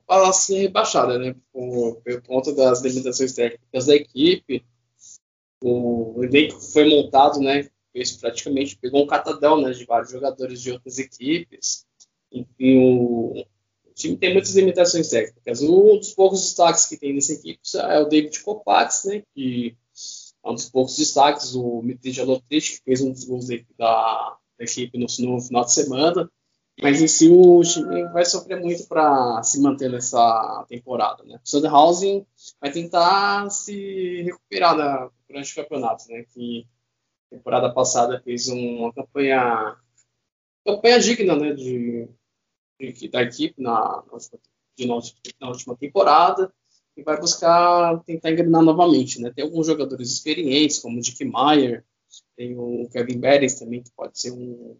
[0.06, 1.36] para ser rebaixada, né?
[1.52, 4.64] Por, por conta das limitações técnicas da equipe.
[5.62, 7.68] O elenco foi montado, né?
[7.92, 11.84] Fez praticamente pegou um catadão né, de vários jogadores de outras equipes.
[12.30, 13.44] Enfim, o,
[13.86, 15.62] o time tem muitas limitações técnicas.
[15.62, 19.22] Um dos poucos destaques que tem nessa equipe é o David Kopacz, né?
[19.34, 19.76] Que
[20.44, 21.54] é um dos poucos destaques.
[21.54, 25.72] O Mitrij Alotrich, que fez um dos gols da, da equipe no, no, final de
[25.72, 26.30] semana.
[26.82, 31.22] Mas em si o time vai sofrer muito para se manter nessa temporada.
[31.24, 31.38] Né?
[31.44, 32.26] O Sandhausen
[32.58, 36.24] vai tentar se recuperar durante o campeonato, né?
[36.32, 36.66] que
[37.30, 39.76] temporada passada fez uma campanha
[40.64, 41.52] campanha digna né?
[41.54, 42.08] de,
[42.78, 44.40] de da equipe na, na, última,
[44.76, 46.52] de, na última temporada
[46.96, 49.20] e vai buscar tentar engrenar novamente.
[49.20, 49.30] Né?
[49.30, 51.84] Tem alguns jogadores experientes, como o Dick Meyer,
[52.36, 54.76] tem o Kevin Beres também, que pode ser um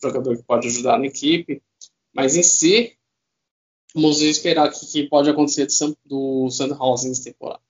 [0.00, 1.62] jogador que pode ajudar na equipe.
[2.14, 2.96] Mas em si,
[3.94, 5.66] vamos esperar o que pode acontecer
[6.04, 7.62] do Sandhausen nessa temporada.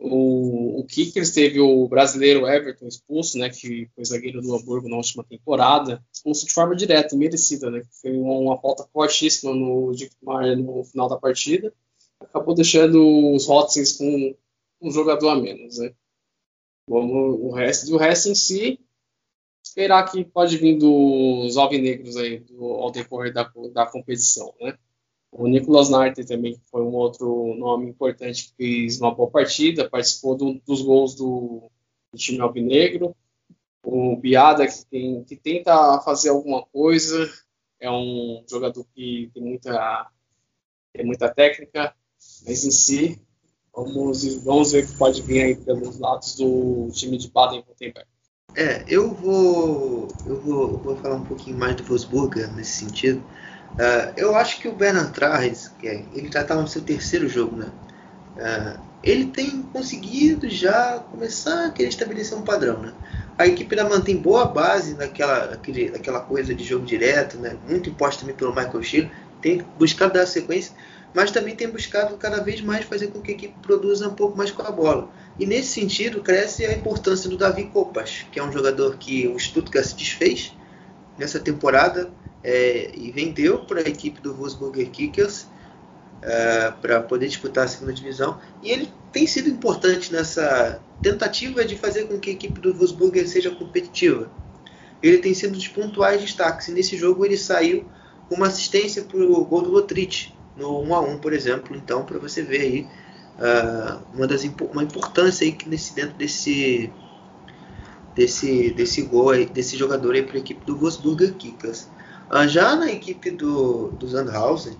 [0.00, 4.96] O, o Kickers teve o brasileiro Everton expulso, né, que foi zagueiro do Hamburgo na
[4.96, 10.56] última temporada, expulso de forma direta, merecida, né, foi uma, falta fortíssima no Dick Meyer
[10.56, 11.74] no final da partida,
[12.20, 14.36] acabou deixando os Hotzins com
[14.80, 15.92] um jogador a menos, né.
[16.88, 18.80] Vamos, o resto, o resto em si,
[19.62, 24.78] esperar que pode vir dos alvinegros aí do, ao decorrer da, da competição, né?
[25.30, 30.36] O Nicolas Narte também foi um outro nome importante que fez uma boa partida, participou
[30.36, 31.70] do, dos gols do,
[32.12, 33.14] do, time alvinegro.
[33.84, 37.30] O Biada que, tem, que tenta fazer alguma coisa,
[37.78, 40.10] é um jogador que tem muita,
[40.92, 41.94] tem muita técnica,
[42.44, 43.20] mas em si
[43.78, 48.08] Vamos, vamos ver o que pode vir aí pelos lados do time de Baden-Württemberg.
[48.56, 53.22] É, eu vou, eu vou, vou falar um pouquinho mais do Wolfsburg nesse sentido.
[53.74, 57.56] Uh, eu acho que o Bernard Trahes, é, ele já está no seu terceiro jogo,
[57.56, 57.68] né?
[58.36, 62.92] Uh, ele tem conseguido já começar a querer estabelecer um padrão, né?
[63.36, 67.56] A equipe ainda mantém boa base naquela, aquele, naquela coisa de jogo direto, né?
[67.68, 69.10] Muito imposto também pelo Michael Schiller.
[69.40, 70.72] Tem buscado dar sequência
[71.14, 74.36] mas também tem buscado cada vez mais fazer com que a equipe produza um pouco
[74.36, 75.10] mais com a bola.
[75.38, 79.38] E nesse sentido cresce a importância do Davi Copas, que é um jogador que o
[79.38, 80.52] Stuttgart se desfez
[81.16, 82.10] nessa temporada
[82.42, 85.46] é, e vendeu para a equipe do Wolfsburger Kickers
[86.22, 88.38] é, para poder disputar a segunda divisão.
[88.62, 93.28] E ele tem sido importante nessa tentativa de fazer com que a equipe do Wolfsburger
[93.28, 94.30] seja competitiva.
[95.02, 96.68] Ele tem sido dos pontuais destaques.
[96.68, 97.84] E nesse jogo ele saiu
[98.28, 101.76] com uma assistência para o gol do Lotrich, no 1 a 1 por exemplo.
[101.76, 102.86] Então, para você ver aí
[103.38, 106.92] uh, uma, das, uma importância aí que nesse, dentro desse
[108.18, 111.88] desse, desse gol aí, desse jogador aí para a equipe do Wolfsburger Kickers.
[112.30, 114.74] Uh, já na equipe do, do Sandhausen,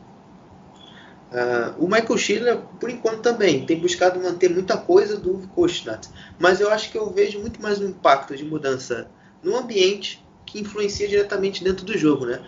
[1.33, 6.61] uh, o Michael Schiller, por enquanto também, tem buscado manter muita coisa do Koshnat, mas
[6.61, 9.11] eu acho que eu vejo muito mais um impacto de mudança
[9.43, 12.27] no ambiente que influencia diretamente dentro do jogo.
[12.27, 12.41] Né?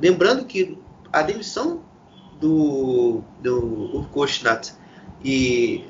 [0.00, 0.78] Lembrando que
[1.12, 1.82] a demissão
[2.40, 4.72] do, do Urkoshnat
[5.24, 5.84] e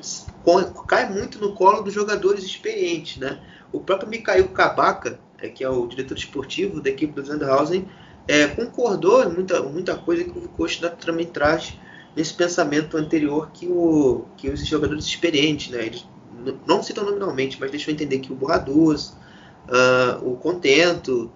[0.87, 3.41] cai muito no colo dos jogadores experientes, né?
[3.73, 7.89] O próprio Mikhail Kabaka, é, que é o diretor esportivo da equipe do Sandhausen,
[8.29, 11.79] é, concordou em muita, muita coisa que o Urkoshnat também traz
[12.17, 15.87] nesse pensamento anterior que, o, que os jogadores experientes, né?
[15.87, 16.07] Eles
[16.67, 19.17] não citam nominalmente, mas deixam entender que o Borraduz,
[19.69, 21.31] uh, o Contento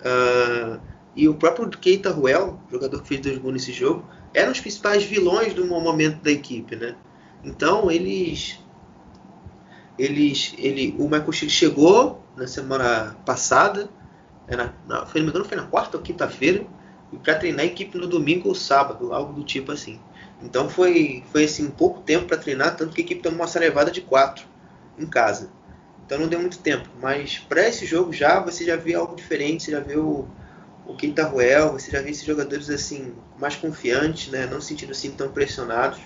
[0.00, 0.80] uh,
[1.16, 5.04] e o próprio Keita Ruel, jogador que fez dois gols nesse jogo, eram os principais
[5.04, 6.96] vilões do momento da equipe, né?
[7.44, 8.58] Então eles,
[9.98, 13.88] eles, ele, o Michael Schick chegou na semana passada,
[14.48, 16.66] é na, na, não me engano, foi na quarta ou quinta-feira,
[17.22, 20.00] para treinar a equipe no domingo ou sábado, algo do tipo assim.
[20.42, 23.90] Então foi, foi assim pouco tempo para treinar, tanto que a equipe tomou uma sarevada
[23.90, 24.46] de quatro
[24.98, 25.50] em casa.
[26.04, 29.64] Então não deu muito tempo, mas para esse jogo já você já vê algo diferente,
[29.64, 30.28] você já o
[30.86, 34.46] o Quinta Ruel, você já vê esses jogadores assim mais confiantes, né?
[34.46, 36.00] não se sentindo assim tão pressionados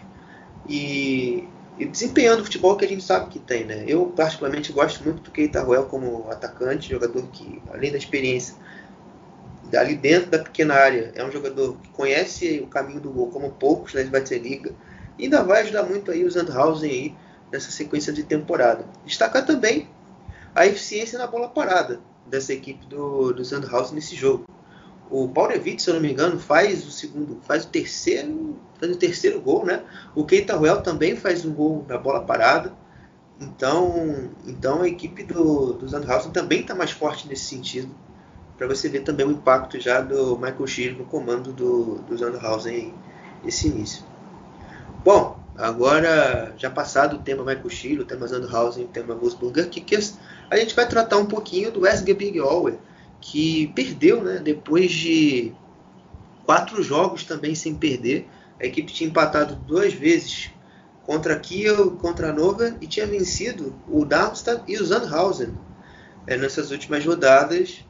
[0.68, 1.48] e,
[1.78, 3.64] e, desempenhando o futebol que a gente sabe que tem.
[3.64, 3.84] Né?
[3.86, 8.54] Eu particularmente gosto muito do Keita Ruel como atacante, jogador que além da experiência
[9.76, 13.50] ali dentro da pequena área é um jogador que conhece o caminho do gol como
[13.50, 14.74] poucos na Liga
[15.18, 17.14] e ainda vai ajudar muito aí o Sandhausen aí
[17.52, 18.86] nessa sequência de temporada.
[19.04, 19.88] Destacar também
[20.54, 24.44] a eficiência na bola parada dessa equipe do, do Sandhausen nesse jogo
[25.10, 28.96] O Paulevich, se eu não me engano, faz o segundo, faz o terceiro, faz o
[28.96, 29.82] terceiro gol, né?
[30.14, 32.72] O Keita Ruel também faz um gol na bola parada.
[33.40, 37.94] Então, então a equipe do, do Sandhausen também está mais forte nesse sentido.
[38.56, 42.92] Para você ver também o impacto já do Michael Schill no comando do, do Sandhausen
[43.44, 44.04] nesse início.
[45.04, 50.14] Bom, agora já passado o tema Michael Schill, o tema Sandhausen, o tema Wolfsburger Kickers,
[50.50, 52.78] a gente vai tratar um pouquinho do SG Big Alwe,
[53.20, 55.52] que perdeu, né, depois de
[56.44, 58.28] quatro jogos também sem perder.
[58.60, 60.50] A equipe tinha empatado duas vezes
[61.04, 65.54] contra Kiel, contra Nova e tinha vencido o Darmstadt e o Sandhausen
[66.26, 67.84] é, nessas últimas rodadas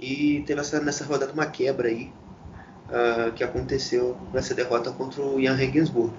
[0.00, 2.12] e teve essa, nessa rodada uma quebra aí
[2.88, 6.12] uh, que aconteceu nessa derrota contra o Jan Regensburg.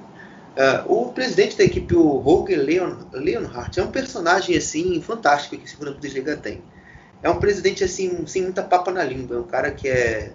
[0.51, 5.63] Uh, o presidente da equipe, o Roger Leon, Leonhardt, é um personagem assim fantástico que
[5.63, 6.61] a segunda Bundesliga tem.
[7.23, 10.33] É um presidente assim sem muita papa na língua, é um cara que é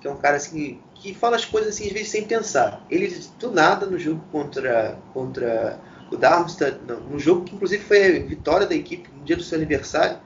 [0.00, 2.84] que é um cara assim que fala as coisas assim às vezes sem pensar.
[2.90, 5.80] Ele do nada no jogo contra contra
[6.10, 6.78] o Darmstadt,
[7.10, 10.18] no jogo que inclusive foi a vitória da equipe no dia do seu aniversário,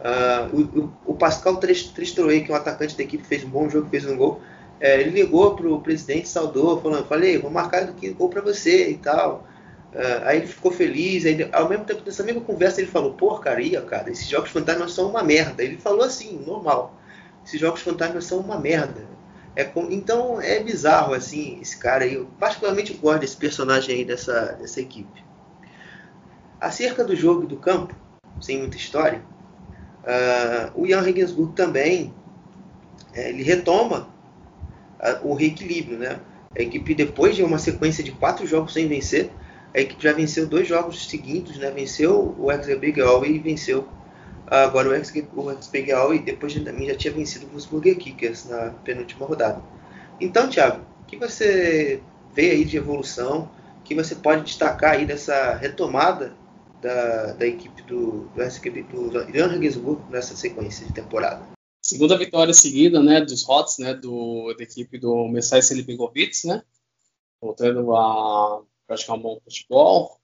[0.00, 3.88] uh, o, o, Pascal Tristroé, que é um atacante da equipe, fez um bom jogo,
[3.88, 4.40] fez um gol.
[4.80, 8.90] É, ele ligou para o presidente, saudou, falando, falei, vou marcar aqui gol para você
[8.90, 9.46] e tal.
[9.94, 13.80] Uh, aí ele ficou feliz, aí, ao mesmo tempo, nessa mesma conversa, ele falou, porcaria,
[13.80, 15.62] cara, esses jogos fantasmas são uma merda.
[15.62, 16.98] Ele falou assim, normal,
[17.44, 19.06] esses jogos fantasmas são uma merda.
[19.54, 19.88] É com...
[19.90, 22.14] Então é bizarro, assim, esse cara aí.
[22.14, 25.24] Eu particularmente gosto desse personagem aí dessa, dessa equipe.
[26.60, 27.94] Acerca do jogo do campo,
[28.40, 29.22] sem muita história,
[30.02, 32.12] uh, o Jan Regensburg também
[33.12, 34.08] é, ele retoma
[34.98, 36.18] uh, o reequilíbrio, né?
[36.56, 39.30] A equipe, depois de uma sequência de quatro jogos sem vencer,
[39.74, 41.70] a equipe já venceu dois jogos seguidos, né?
[41.70, 42.46] Venceu o
[42.78, 43.88] Big e venceu
[44.46, 49.60] agora o ex-Pegal e depois também já tinha vencido o Wolfsburger Kickers na penúltima rodada.
[50.20, 52.00] Então, Thiago, o que você
[52.32, 53.50] vê aí de evolução,
[53.84, 56.36] que você pode destacar aí dessa retomada
[56.80, 61.48] da, da equipe do, do, SQB, do Jan Regensburg nessa sequência de temporada?
[61.82, 66.62] Segunda vitória seguida, né, dos Hots, né, do, da equipe do Messai Selibegovic, né,
[67.40, 70.20] voltando a praticar um bom futebol,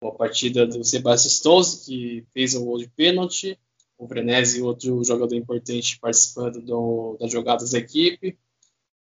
[0.00, 3.58] uma partida do Sebastião Stolz, que fez um gol de pênalti,
[3.96, 8.38] o Vrenese, outro jogador importante, participando do, das jogadas da equipe,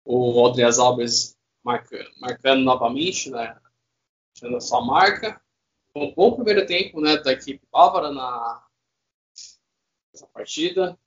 [0.04, 3.58] o Andreas Albers marcando, novamente, né,
[4.34, 5.40] deixando a sua marca.
[5.94, 8.66] Um bom primeiro tempo né, da equipe bávara na
[10.12, 10.98] nessa partida,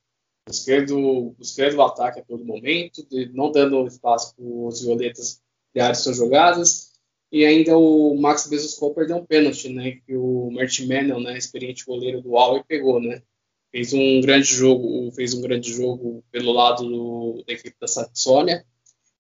[0.48, 5.42] buscando, buscando o ataque a todo momento, não dando espaço para os violetas
[5.72, 6.93] criarem suas jogadas
[7.34, 10.00] e ainda o Max Bezuskol perdeu um pênalti, né?
[10.06, 13.24] Que o Martin Mennel, né, experiente goleiro do Huawei, pegou, né?
[13.72, 18.64] Fez um grande jogo, fez um grande jogo pelo lado do, da equipe da Saxônia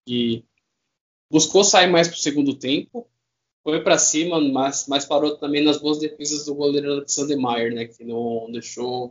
[0.07, 0.45] e
[1.28, 3.09] buscou sair mais para o segundo tempo,
[3.64, 7.86] foi para cima, mas, mas parou também nas boas defesas do goleiro Alexander Mayer, né?
[7.86, 9.09] Que não deixou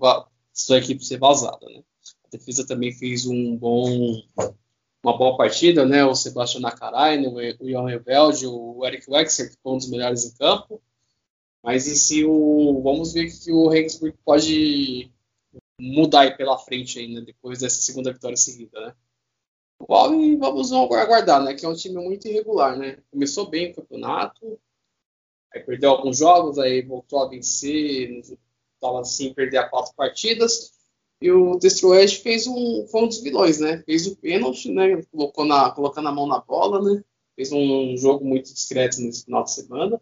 [0.52, 1.82] sua equipe ser vazada, né?
[2.24, 4.22] A defesa também fez um bom
[5.04, 6.04] uma boa partida, né?
[6.04, 10.34] O Sebastião Nakarainen, o Johan Velde, o Eric Wexer, que foi um dos melhores em
[10.36, 10.80] campo.
[11.62, 15.10] Mas em si, o, vamos ver que o Regensburg pode
[15.78, 18.94] mudar aí pela frente ainda, depois dessa segunda vitória seguida, né?
[20.14, 21.54] E vamos aguardar, né?
[21.54, 22.98] Que é um time muito irregular, né?
[23.10, 24.58] Começou bem o campeonato,
[25.52, 28.10] aí perdeu alguns jogos, aí voltou a vencer,
[28.74, 30.72] estava assim, perder a quatro partidas.
[31.22, 33.80] E o Destroyer fez um, foi um dos vilões, né?
[33.86, 35.00] Fez o pênalti, né?
[35.12, 37.04] Colocou na, colocando a mão na bola, né?
[37.36, 40.00] Fez um jogo muito discreto nesse final de semana.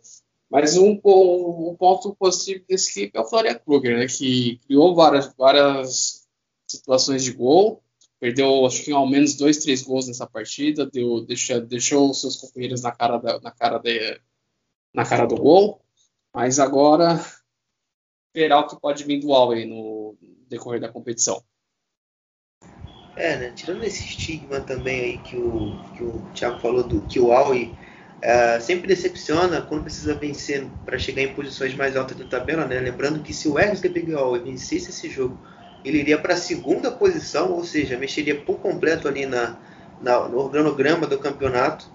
[0.50, 4.06] Mas um, um, ponto positivo desse equipe é o Florian Kruger, né?
[4.06, 6.26] Que criou várias, várias
[6.66, 7.82] situações de gol.
[8.18, 10.86] Perdeu, acho que ao menos dois, três gols nessa partida.
[10.86, 14.18] Deu, deixou, deixou seus companheiros na cara, da, na, cara de,
[14.94, 15.82] na cara do gol.
[16.34, 17.22] Mas agora
[18.28, 20.16] esperar o que pode vir do Huawei no
[20.50, 21.42] decorrer da competição.
[23.16, 23.52] É, né?
[23.54, 27.74] Tirando esse estigma também aí que o, que o Thiago falou do que o Huawei
[28.22, 32.78] é, sempre decepciona quando precisa vencer para chegar em posições mais altas da tabela, né?
[32.80, 35.38] Lembrando que se o RSGP Huawei vencesse esse jogo,
[35.84, 39.56] ele iria para a segunda posição, ou seja, mexeria por completo ali na,
[40.00, 41.90] na no organograma do campeonato.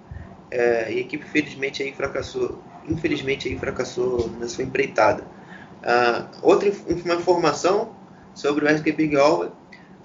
[0.52, 5.24] É, e a equipe felizmente aí fracassou, infelizmente aí fracassou na sua empreitada.
[5.82, 6.72] Uh, outra
[7.04, 7.95] uma informação
[8.36, 9.52] sobre o RSG Big Alva,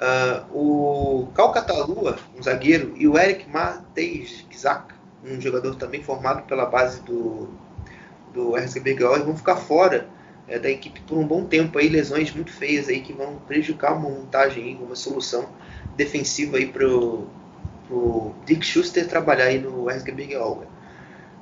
[0.01, 4.47] uh, o Cal Catalua, um zagueiro, e o Eric Mateis
[5.23, 7.49] um jogador também formado pela base do,
[8.33, 10.09] do Alva, vão ficar fora
[10.49, 13.93] é, da equipe por um bom tempo aí, lesões muito feias aí que vão prejudicar
[13.93, 15.49] uma montagem uma solução
[15.97, 16.67] defensiva aí
[17.87, 20.67] pro Dick Schuster trabalhar aí no RSG Alga.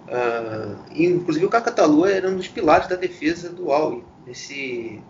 [0.09, 5.03] Uh, e, inclusive o Cacatalua era um dos pilares da defesa do Aue nesse,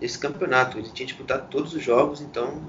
[0.00, 0.78] nesse campeonato.
[0.78, 2.62] Ele tinha disputado todos os jogos, então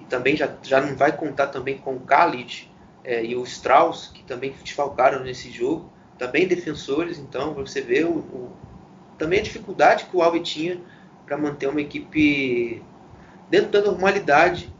[0.00, 2.70] e também já, já não vai contar também com o Khalid
[3.04, 8.10] é, e o Strauss, que também desfalcaram nesse jogo, também defensores, então você vê o,
[8.10, 8.52] o
[9.20, 10.80] também a dificuldade que o Alves tinha
[11.26, 12.82] para manter uma equipe
[13.50, 14.72] dentro da normalidade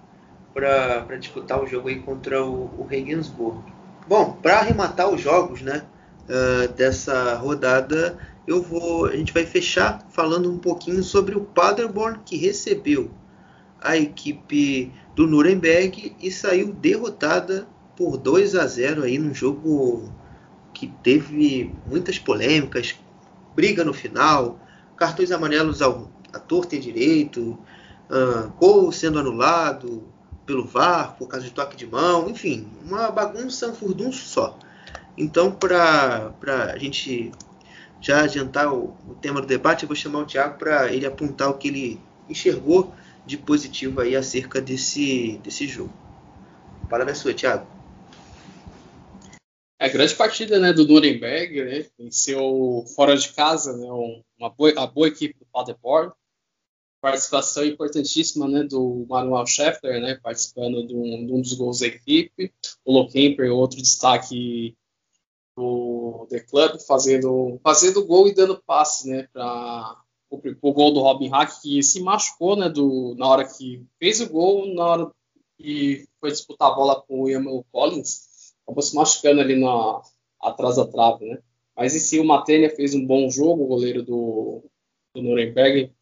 [0.55, 3.61] para disputar o jogo aí contra o, o Regensburg.
[4.09, 5.83] Bom, para arrematar os jogos né,
[6.25, 12.21] uh, dessa rodada, eu vou, a gente vai fechar falando um pouquinho sobre o Paderborn
[12.25, 13.11] que recebeu
[13.81, 17.67] a equipe do Nuremberg e saiu derrotada
[17.97, 20.13] por 2 a 0 aí num jogo
[20.73, 22.97] que teve muitas polêmicas,
[23.55, 24.59] briga no final,
[24.97, 27.59] cartões amarelos ao, à torta e direito,
[28.11, 30.05] uh, gol sendo anulado
[30.47, 34.59] pelo VAR por causa de toque de mão, enfim, uma bagunça, um furdunço só.
[35.17, 36.33] Então, para
[36.73, 37.31] a gente
[38.01, 41.51] já adiantar o, o, tema do debate, eu vou chamar o Thiago para ele apontar
[41.51, 42.95] o que ele enxergou
[43.27, 45.93] de positivo aí acerca desse, desse jogo.
[46.83, 47.67] A palavra é sua, Thiago.
[49.79, 51.87] É grande partida né, do Nuremberg, né?
[51.99, 53.87] Venceu fora de casa, né?
[54.39, 56.13] Uma boa, a boa equipe do Paderborn.
[57.01, 60.21] Participação importantíssima né, do Manuel Scheffler, né?
[60.23, 62.53] Participando de um, de um dos gols da equipe.
[62.85, 64.77] O Lokemper, outro destaque
[65.61, 69.97] do The Club, fazendo, fazendo gol e dando passe né, para
[70.31, 74.29] o gol do Robin Hack, que se machucou né, do, na hora que fez o
[74.29, 75.11] gol, na hora
[75.59, 78.31] que foi disputar a bola com o Ian Collins
[78.71, 80.01] acabou se machucando ali na,
[80.41, 81.39] atrás da trave, né?
[81.77, 84.63] Mas em si o Matenia fez um bom jogo, o goleiro do,
[85.15, 85.93] do Nuremberg,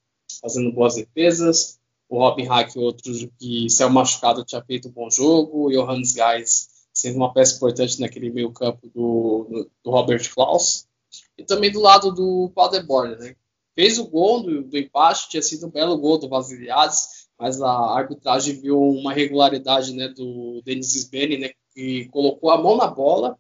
[0.41, 1.79] fazendo boas defesas.
[2.09, 5.67] O Robin Hack, outro que saiu machucado, tinha feito um bom jogo.
[5.67, 10.89] O Johannes Geis sendo uma peça importante naquele meio campo do, do Robert Klaus.
[11.39, 13.37] E também do lado do Paderborn, né?
[13.73, 17.71] Fez o gol do, do empate, tinha sido um belo gol do Vasiliades, mas a
[17.71, 23.39] arbitragem viu uma regularidade né, do Denis Sbeni, né, que colocou a mão na bola.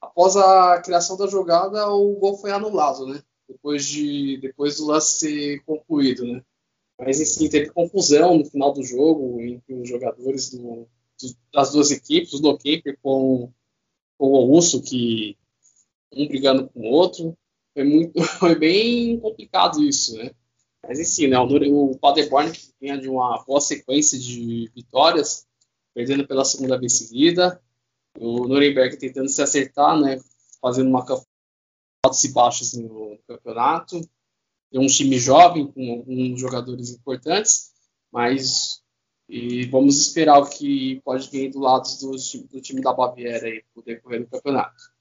[0.00, 3.20] Após a criação da jogada, o gol foi anulado, né?
[3.48, 6.40] Depois, de, depois do lance ser concluído, né?
[7.00, 10.86] Mas, enfim, teve confusão no final do jogo entre os jogadores do,
[11.52, 13.52] das duas equipes, o Dokeeper com,
[14.18, 15.36] com o Russo, que
[16.12, 17.36] um brigando com o outro.
[17.74, 20.30] Foi, muito, foi bem complicado isso, né?
[20.86, 21.38] Mas, enfim, né?
[21.38, 25.46] o, o Paderborn, que vinha de uma boa sequência de vitórias,
[25.92, 27.60] perdendo pela segunda vez seguida.
[28.18, 30.18] O Nuremberg tentando se acertar, né,
[30.60, 31.04] fazendo uma
[32.04, 34.00] altos e baixos no campeonato.
[34.72, 37.72] É um time jovem com alguns jogadores importantes,
[38.12, 38.82] mas
[39.28, 43.62] e vamos esperar o que pode vir do lado do, do time da Baviera aí
[43.74, 44.94] no decorrer do campeonato.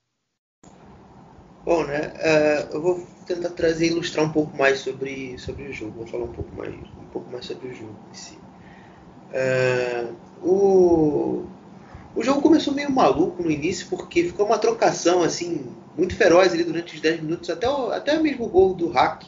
[1.63, 2.13] Bom, né?
[2.17, 5.93] Uh, eu vou tentar trazer ilustrar um pouco mais sobre, sobre o jogo.
[5.97, 8.37] Vou falar um pouco mais um pouco mais sobre o jogo em si.
[9.31, 10.15] Uh,
[10.47, 11.45] o,
[12.15, 15.65] o jogo começou meio maluco no início, porque ficou uma trocação assim
[15.97, 19.23] muito feroz ali durante os 10 minutos, até o, até mesmo o gol do hack.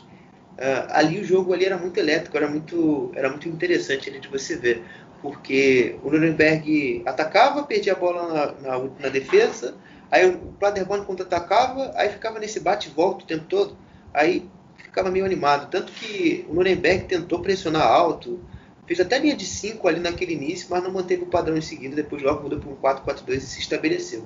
[0.57, 4.27] Uh, ali o jogo ali era muito elétrico, era muito, era muito interessante ali de
[4.27, 4.83] você ver,
[5.21, 9.75] porque o Nuremberg atacava, perdia a bola na, na, na defesa,
[10.09, 13.77] aí o Paderborn contra-atacava, aí ficava nesse bate e volta o tempo todo,
[14.13, 15.69] aí ficava meio animado.
[15.69, 18.39] Tanto que o Nuremberg tentou pressionar alto,
[18.88, 21.93] Fez até linha de 5 ali naquele início, mas não manteve o padrão em seguida.
[21.93, 24.25] Depois logo mudou para um 4-4-2 e se estabeleceu.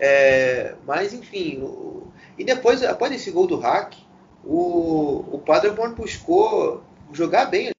[0.00, 3.94] É, mas enfim, o, e depois, após esse gol do hack,
[4.44, 6.82] o, o Paderborn buscou
[7.12, 7.70] jogar bem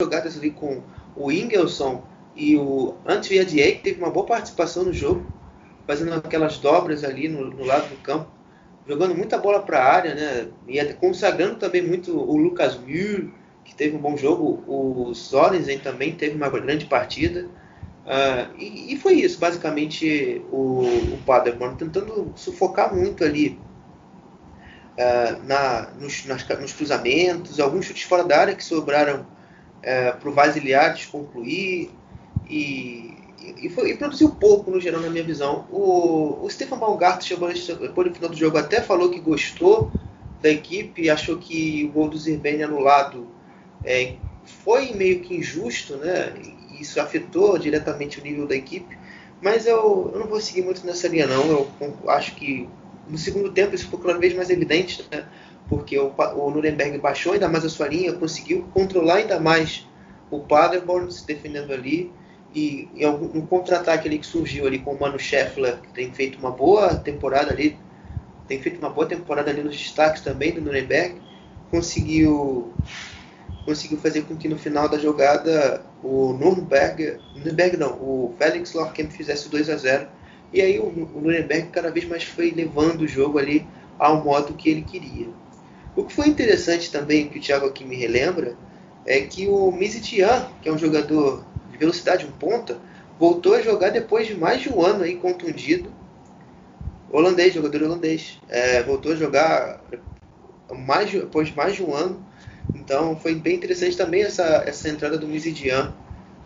[0.00, 0.82] jogadas ali com
[1.16, 2.04] o Ingelson
[2.34, 5.26] e o Antwiadier, que teve uma boa participação no jogo,
[5.86, 8.30] fazendo aquelas dobras ali no, no lado do campo,
[8.86, 10.48] jogando muita bola para a área, né?
[10.66, 13.30] E consagrando também muito o Lucas Mühl,
[13.64, 14.64] que teve um bom jogo.
[14.66, 17.46] O Sorensen também teve uma grande partida.
[18.04, 20.82] Uh, e, e, foi isso, basicamente, o,
[21.12, 23.60] o Paderborn tentando sufocar muito ali
[24.92, 30.28] uh, na, nos, nas, nos, cruzamentos, alguns chutes fora da área que sobraram uh, para
[30.28, 31.90] o Vasiliades concluir
[32.48, 33.14] e,
[33.62, 35.66] e, foi, e, produziu pouco no geral, na minha visão.
[35.70, 39.90] O, o Stefan Baumgart chegou depois no final do jogo até falou que gostou
[40.40, 43.28] da equipe, achou que o gol do Zirbeni anulado
[43.84, 46.32] é, foi meio que injusto, né?
[46.80, 48.98] Isso afetou diretamente o nível da equipe,
[49.40, 51.44] mas eu, eu não vou seguir muito nessa linha não.
[51.80, 52.68] Eu acho que
[53.08, 55.26] no segundo tempo isso ficou cada vez mais evidente, né?
[55.68, 59.86] porque o, o Nuremberg baixou ainda mais a sua linha, conseguiu controlar ainda mais
[60.30, 62.12] o Paderborn se defendendo ali
[62.54, 66.50] e, um contra-ataque ali que surgiu ali com o Mano Scheffler, que tem feito uma
[66.50, 67.78] boa temporada ali,
[68.46, 71.20] tem feito uma boa temporada ali nos destaques também do Nuremberg,
[71.70, 72.72] conseguiu
[73.64, 79.10] conseguiu fazer com que no final da jogada o Nürnberg, Nürnberg não, o Felix Lorkamp
[79.10, 80.08] fizesse 2 a 0
[80.52, 83.66] e aí o, o Nuremberg cada vez mais foi levando o jogo ali
[83.98, 85.28] ao modo que ele queria.
[85.94, 88.56] O que foi interessante também, que o Thiago aqui me relembra,
[89.06, 92.78] é que o Mizitian, que é um jogador de velocidade, um ponta,
[93.18, 95.92] voltou a jogar depois de mais de um ano aí contundido.
[97.10, 98.38] Holandês, jogador holandês.
[98.48, 99.80] É, voltou a jogar
[100.74, 102.24] mais de, depois de mais de um ano.
[102.74, 105.92] Então foi bem interessante também essa, essa entrada do Mizidian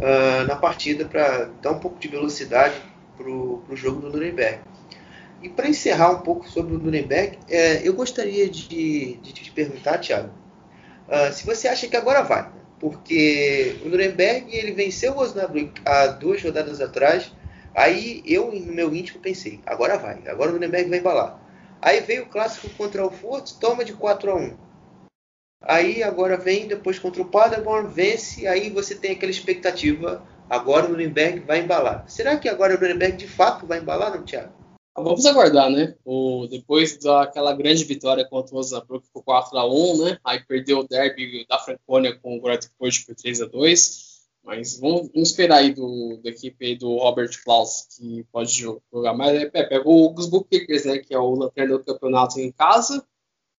[0.01, 2.75] uh, na partida para dar um pouco de velocidade
[3.17, 4.61] para o jogo do Nuremberg.
[5.43, 9.99] E para encerrar um pouco sobre o Nuremberg, é, eu gostaria de, de, te perguntar,
[9.99, 10.31] Thiago,
[11.09, 12.51] uh, se você acha que agora vai.
[12.79, 17.33] Porque o Nuremberg ele venceu o Osnabrück há duas rodadas atrás.
[17.75, 21.41] Aí eu, no meu íntimo, pensei: agora vai, agora o Nuremberg vai embalar.
[21.81, 24.57] Aí veio o clássico contra o Furt, toma de 4 a 1
[25.63, 30.91] Aí agora vem depois contra o Paderborn, vence, aí você tem aquela expectativa, agora o
[30.91, 32.05] Nuremberg vai embalar.
[32.09, 34.53] Será que agora o Nuremberg de fato vai embalar, não, Thiago?
[34.97, 35.95] Vamos aguardar, né?
[36.05, 40.19] O, depois daquela grande vitória contra o Osnabrück por 4 a 1 né?
[40.25, 44.17] Aí perdeu o derby da Franconia com o Greuther por 3 a 2
[44.47, 49.43] mas vamos, vamos, esperar aí do, da equipe do Robert Klaus, que pode jogar mais.
[49.43, 50.99] É, pega o Augsburg Kickers, né?
[50.99, 53.05] Que é o lanterna do campeonato em casa.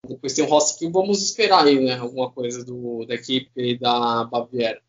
[0.08, 1.98] Depois tem o Roskilde, vamos esperar aí, né?
[1.98, 4.82] Alguma coisa do, da equipe da Baviera.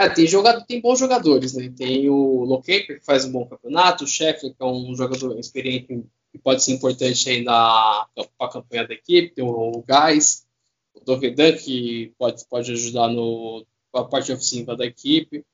[0.00, 1.72] É, tem, jogador, tem bons jogadores, né?
[1.76, 6.04] Tem o Locaper, que faz um bom campeonato, o Sheffield, que é um jogador experiente
[6.32, 8.06] que pode ser importante aí para
[8.40, 10.46] a campanha da equipe, tem o Gás,
[10.94, 15.44] o Dovedan, que pode, pode ajudar no, a parte ofensiva da equipe.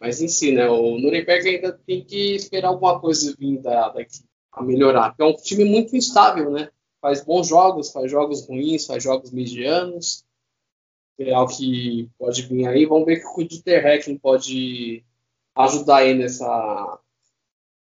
[0.00, 0.68] Mas em si, né?
[0.68, 5.14] O Nuremberg ainda tem que esperar alguma coisa vir da, da equipe a melhorar.
[5.18, 6.70] É um time muito instável, né?
[7.04, 10.24] faz bons jogos, faz jogos ruins, faz jogos medianos.
[11.34, 12.86] Algo que pode vir aí.
[12.86, 15.04] Vamos ver que o Dieter pode
[15.54, 16.98] ajudar aí nessa,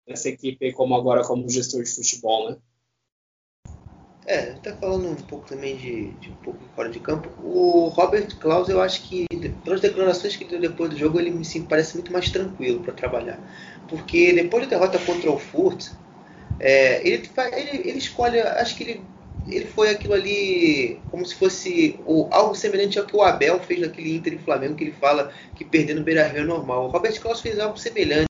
[0.07, 2.57] nessa equipe como agora como gestor de futebol, né?
[4.25, 7.29] É, tá falando um pouco também de, de, um pouco fora de campo.
[7.43, 9.25] O Robert Klaus, eu acho que
[9.63, 12.93] pelas declarações que deu depois do jogo, ele me sim, parece muito mais tranquilo para
[12.93, 13.39] trabalhar,
[13.89, 15.89] porque depois da derrota contra o Furt,
[16.59, 19.01] é, ele, ele, ele escolhe, acho que ele,
[19.47, 23.81] ele foi aquilo ali como se fosse o, algo semelhante ao que o Abel fez
[23.81, 26.85] naquele Inter e Flamengo, que ele fala que perder no Beira Rio é normal.
[26.85, 28.27] O Robert Klaus fez algo semelhante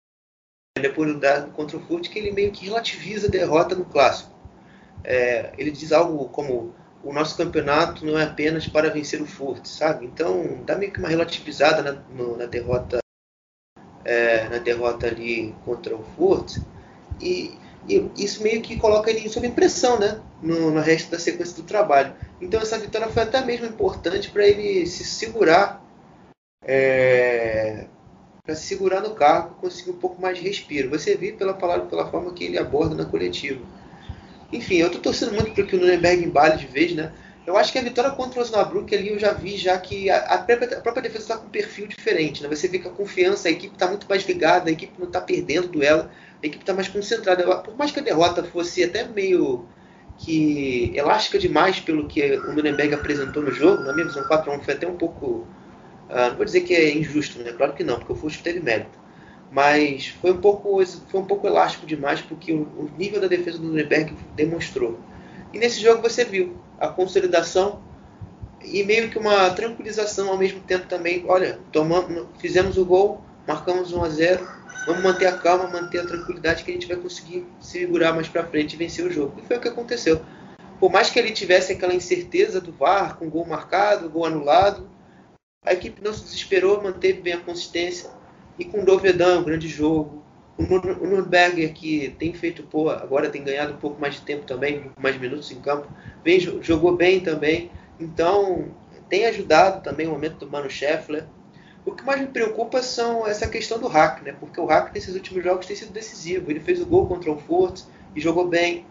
[0.80, 4.32] depois do dado contra o Furt, que ele meio que relativiza a derrota no clássico.
[5.04, 6.74] É, ele diz algo como
[7.04, 10.06] o nosso campeonato não é apenas para vencer o Furt, sabe?
[10.06, 13.00] Então dá meio que uma relativizada na, no, na derrota
[14.04, 16.58] é, na derrota ali contra o Furt
[17.20, 20.20] e e isso meio que coloca ele sob pressão, né?
[20.42, 22.14] No, no, resto da sequência do trabalho.
[22.40, 25.84] Então essa vitória foi até mesmo importante para ele se segurar,
[26.66, 27.86] é,
[28.44, 30.90] para se segurar no cargo, conseguir um pouco mais de respiro.
[30.90, 33.62] Você viu pela palavra, pela forma que ele aborda na coletiva.
[34.52, 37.14] Enfim, eu estou torcendo muito para que o Nuremberg embale de vez, né?
[37.46, 40.18] Eu acho que a vitória contra o Osnabrück ali eu já vi já que a,
[40.18, 42.50] a, própria, a própria, defesa está com um perfil diferente, né?
[42.50, 45.20] Você vê que a confiança, a equipe está muito mais ligada, a equipe não está
[45.20, 46.10] perdendo duelo
[46.44, 47.58] a equipe está mais concentrada.
[47.58, 49.66] Por mais que a derrota fosse até meio
[50.18, 54.74] que elástica demais pelo que o Nuremberg apresentou no jogo, na minha visão 4x1 foi
[54.74, 55.48] até um pouco.
[56.10, 57.52] Uh, não vou dizer que é injusto, né?
[57.54, 59.00] Claro que não, porque o Fusco teve mérito.
[59.52, 63.58] Mas foi um pouco, foi um pouco elástico demais porque o, o nível da defesa
[63.58, 65.00] do Nuremberg demonstrou.
[65.54, 67.82] E nesse jogo você viu a consolidação
[68.64, 71.26] e meio que uma tranquilização ao mesmo tempo também.
[71.28, 76.06] Olha, tomamos, fizemos o gol, marcamos 1 a 0 vamos manter a calma, manter a
[76.06, 79.40] tranquilidade que a gente vai conseguir segurar mais para frente e vencer o jogo.
[79.42, 80.22] E foi o que aconteceu.
[80.80, 84.90] Por mais que ele tivesse aquela incerteza do VAR, com gol marcado, gol anulado,
[85.64, 88.10] a equipe não se desesperou, manteve bem a consistência.
[88.58, 90.24] E com o um grande jogo.
[90.58, 94.92] O Nürnberger, que tem feito, pô, agora tem ganhado um pouco mais de tempo também,
[95.00, 95.88] mais minutos em campo,
[96.24, 97.72] vem, jogou bem também.
[98.00, 98.76] Então,
[99.10, 101.26] tem ajudado também o momento do Mano Scheffler.
[101.84, 104.36] O que mais me preocupa são essa questão do hack, né?
[104.40, 106.52] Porque o hack nesses últimos jogos tem sido decisivo.
[106.52, 107.82] Ele fez o gol contra o Fort
[108.16, 108.86] e jogou bem.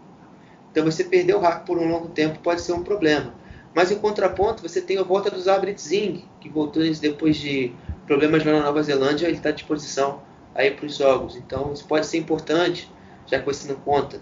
[0.71, 3.33] Então você perder o hack por um longo tempo pode ser um problema.
[3.73, 7.73] Mas em contraponto, você tem a volta do Zabrit Zing, que voltou depois de
[8.05, 10.21] problemas lá na Nova Zelândia, ele está à disposição
[10.53, 11.37] aí para os jogos.
[11.37, 12.91] Então isso pode ser importante,
[13.25, 14.19] já que você não conta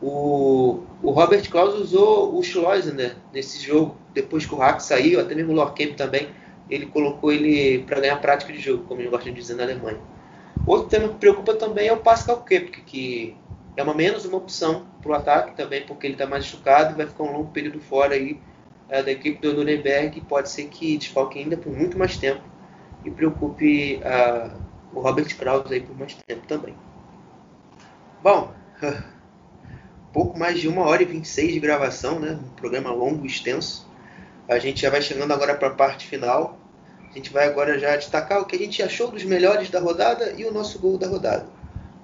[0.00, 5.34] O, o Robert Klaus usou o Schleusener nesse jogo, depois que o Hack saiu, até
[5.34, 6.28] mesmo o Lorkamp também,
[6.72, 10.00] ele colocou ele para ganhar prática de jogo, como eles gostam de dizer na Alemanha.
[10.66, 13.36] Outro tema que preocupa também é o Pascal Kepke, que
[13.76, 16.96] é uma menos uma opção para o ataque também, porque ele está mais chocado e
[16.96, 18.40] vai ficar um longo período fora aí
[18.88, 20.20] é, da equipe do Nuremberg.
[20.22, 22.42] Pode ser que desfalque ainda por muito mais tempo
[23.04, 24.56] e preocupe uh,
[24.94, 26.74] o Robert Krause aí por mais tempo também.
[28.22, 28.52] Bom,
[30.12, 32.38] pouco mais de uma hora e 26 de gravação, né?
[32.40, 33.90] Um programa longo e extenso.
[34.48, 36.58] A gente já vai chegando agora para a parte final.
[37.12, 40.32] A gente vai agora já destacar o que a gente achou dos melhores da rodada
[40.32, 41.46] e o nosso gol da rodada.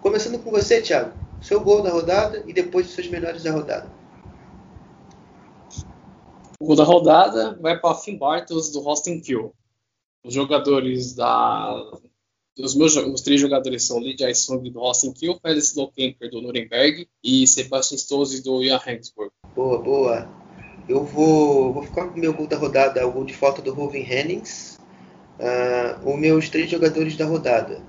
[0.02, 1.12] Começando com você, Thiago.
[1.40, 3.90] Seu gol da rodada e depois os seus melhores da rodada.
[6.60, 9.54] O gol da rodada vai para Finn Bartels do Austin Kill.
[10.22, 11.90] Os jogadores da
[12.58, 17.08] os meus os três jogadores são Lydia Sung do Austin Kill, Felix Lohkemper do Nuremberg
[17.24, 19.30] e Sebastian Stose do Jan Regensburg.
[19.54, 20.28] Boa, boa.
[20.86, 23.72] Eu vou, vou ficar com o meu gol da rodada, o gol de falta do
[23.72, 24.77] Ruven Hennings.
[25.38, 27.80] Uh, os meus três jogadores da rodada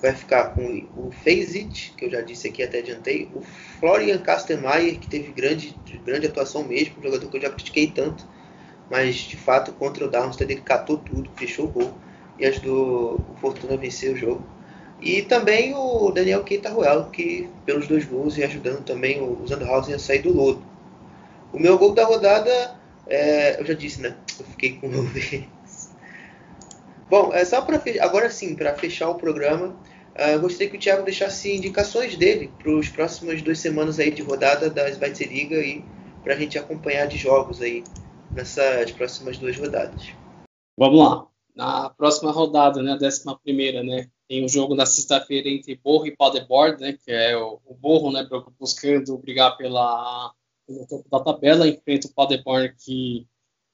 [0.00, 4.98] vai ficar com o Fazit, que eu já disse aqui, até adiantei, o Florian Kastenmeier,
[4.98, 5.74] que teve grande,
[6.04, 8.26] grande atuação mesmo, um jogador que eu já critiquei tanto,
[8.90, 11.94] mas de fato contra o Darmstadt ele catou tudo, fechou o gol
[12.38, 14.42] e ajudou o Fortuna a vencer o jogo.
[15.00, 19.94] E também o Daniel Keita Ruel, que pelos dois gols e ajudando também o Sandhausen
[19.94, 20.62] a sair do lodo.
[21.52, 22.74] O meu gol da rodada,
[23.06, 24.14] é, eu já disse, né?
[24.38, 24.90] Eu fiquei com o
[27.08, 31.04] Bom, é só para agora sim, para fechar o programa, uh, gostaria que o Thiago
[31.04, 35.84] deixasse indicações dele para os próximas duas semanas aí de rodada da Liga e
[36.24, 37.84] para a gente acompanhar de jogos aí
[38.32, 40.08] nessas próximas duas rodadas.
[40.76, 41.26] Vamos lá.
[41.54, 46.06] Na próxima rodada, né, a décima primeira, né, tem um jogo na sexta-feira entre Borro
[46.06, 48.28] e Paderborn, né, que é o, o Borro, né,
[48.58, 50.34] buscando brigar pela
[50.68, 53.26] no topo da tabela, enfrenta o Paderborn que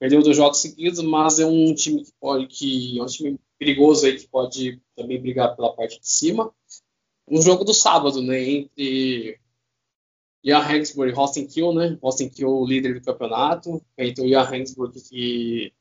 [0.02, 4.04] perdeu dois jogos seguidos, mas é um time que pode, que é um time perigoso
[4.04, 6.52] aí que pode também brigar pela parte de cima.
[7.28, 9.38] Um jogo do sábado, né, entre
[10.44, 11.96] Jan Regensburg e Holstein Kiel, né?
[12.02, 15.72] Holstein Kiel líder do campeonato, então Jan Regensburg que,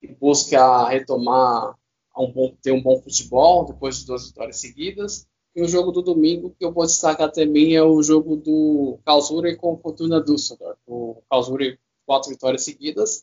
[0.00, 1.76] que busca retomar
[2.16, 5.28] um bom, ter um bom futebol depois de duas vitórias seguidas.
[5.54, 9.54] E o jogo do domingo que eu vou destacar também é o jogo do Karlsruhe
[9.56, 10.78] com Fortuna Düsseldorf.
[10.86, 11.78] O Karlsruhe
[12.08, 13.22] quatro vitórias seguidas.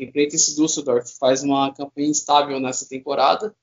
[0.00, 3.54] Enfrenta esse Düsseldorf, faz uma campanha instável nessa temporada.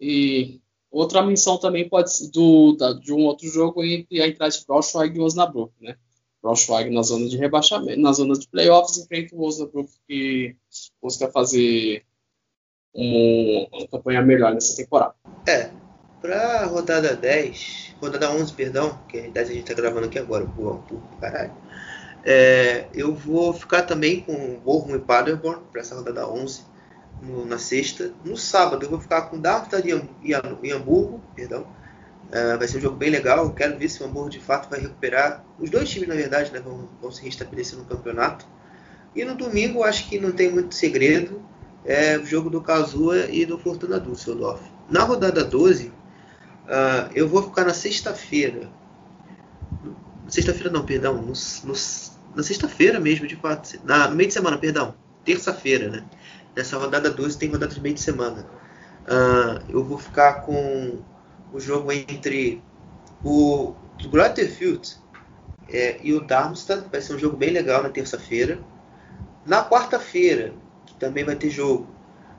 [0.00, 0.60] E
[0.90, 5.16] outra menção também pode ser do, da, de um outro jogo entre a Eintracht Braunschweig
[5.16, 5.96] e Osnabrück, né?
[6.42, 10.56] Braunschweig na zona de rebaixamento, na zona de playoffs, enfrenta o Osnabrück que
[11.00, 12.04] busca fazer
[12.92, 15.14] um, uma campanha melhor nessa temporada.
[15.46, 15.70] É,
[16.20, 20.18] para rodada 10, rodada 11, perdão, que é a 10 a gente tá gravando aqui
[20.18, 21.54] agora, por, por caralho.
[22.24, 26.62] É, eu vou ficar também com Bochum e Paderborn para essa rodada 11
[27.22, 28.12] no, na sexta.
[28.24, 29.88] No sábado eu vou ficar com Darmstadt
[30.22, 31.66] e Hamburgo, perdão.
[32.32, 33.44] É, vai ser um jogo bem legal.
[33.44, 35.44] Eu quero ver se o Hamburgo de fato vai recuperar.
[35.58, 38.46] Os dois times, na verdade, né, vão, vão se restabelecer no campeonato.
[39.14, 41.42] E no domingo acho que não tem muito segredo.
[41.84, 44.62] É o jogo do Kazua e do Fortuna Düsseldorf.
[44.88, 45.92] Na rodada 12, uh,
[46.68, 48.68] ah, eu vou ficar na sexta-feira.
[50.28, 51.14] Sexta-feira não, perdão.
[51.14, 51.32] No,
[51.64, 51.74] no,
[52.34, 53.78] na sexta-feira mesmo, de fato.
[53.84, 54.94] Na, meio de semana, perdão.
[55.24, 56.04] Terça-feira, né?
[56.56, 58.46] Nessa rodada 12 tem rodada de meio de semana.
[59.06, 60.98] Uh, eu vou ficar com
[61.52, 62.62] o jogo entre
[63.24, 63.74] o
[64.10, 64.96] Grotterfield
[65.68, 66.88] é, e o Darmstadt.
[66.90, 68.58] Vai ser um jogo bem legal na terça-feira.
[69.44, 70.52] Na quarta-feira,
[70.86, 71.88] que também vai ter jogo,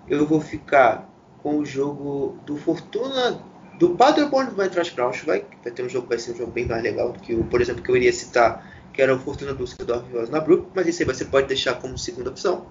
[0.07, 1.09] eu vou ficar
[1.41, 3.43] com o jogo do Fortuna
[3.81, 5.43] do Paderborn vai entrar Braunschweig.
[5.63, 7.59] Vai ter um jogo, vai ser um jogo bem mais legal do que o, por
[7.59, 8.63] exemplo, que eu iria citar
[8.93, 12.29] que era o Fortuna Düsseldorf e Osnabrück, mas isso aí você pode deixar como segunda
[12.29, 12.65] opção.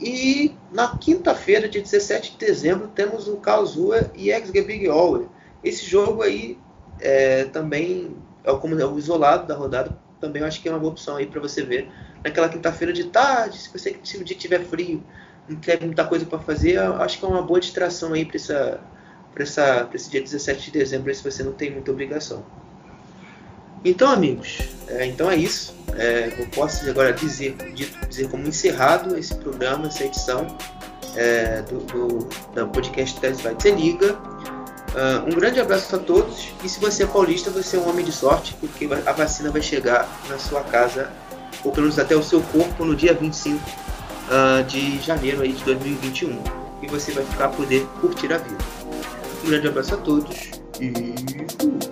[0.00, 5.28] E na quinta-feira, dia 17 de dezembro, temos o Karlsruhe e Ex-Gebirge.
[5.62, 6.58] Esse jogo aí
[7.00, 10.78] é, também é como é o isolado da rodada, também eu acho que é uma
[10.78, 11.88] boa opção aí para você ver.
[12.24, 15.02] Naquela quinta-feira de tarde, se você se o dia tiver frio,
[15.48, 18.80] não tiver muita coisa para fazer, acho que é uma boa distração aí para essa
[19.32, 19.44] para
[19.94, 22.44] esse dia 17 de dezembro, se você não tem muita obrigação.
[23.84, 25.74] Então, amigos, é, então é isso.
[25.94, 27.56] É, eu posso agora dizer,
[28.08, 30.46] dizer como encerrado esse programa, essa edição
[31.14, 34.16] é, do, do, do podcast da Svite Liga.
[34.92, 38.04] Uh, um grande abraço a todos e se você é paulista, você é um homem
[38.04, 41.10] de sorte, porque a vacina vai chegar na sua casa,
[41.64, 43.62] ou pelo menos até o seu corpo, no dia 25 uh,
[44.30, 46.38] ah, de janeiro aí de 2021.
[46.82, 48.64] E você vai ficar poder curtir a vida.
[49.42, 51.91] Um grande abraço a todos e!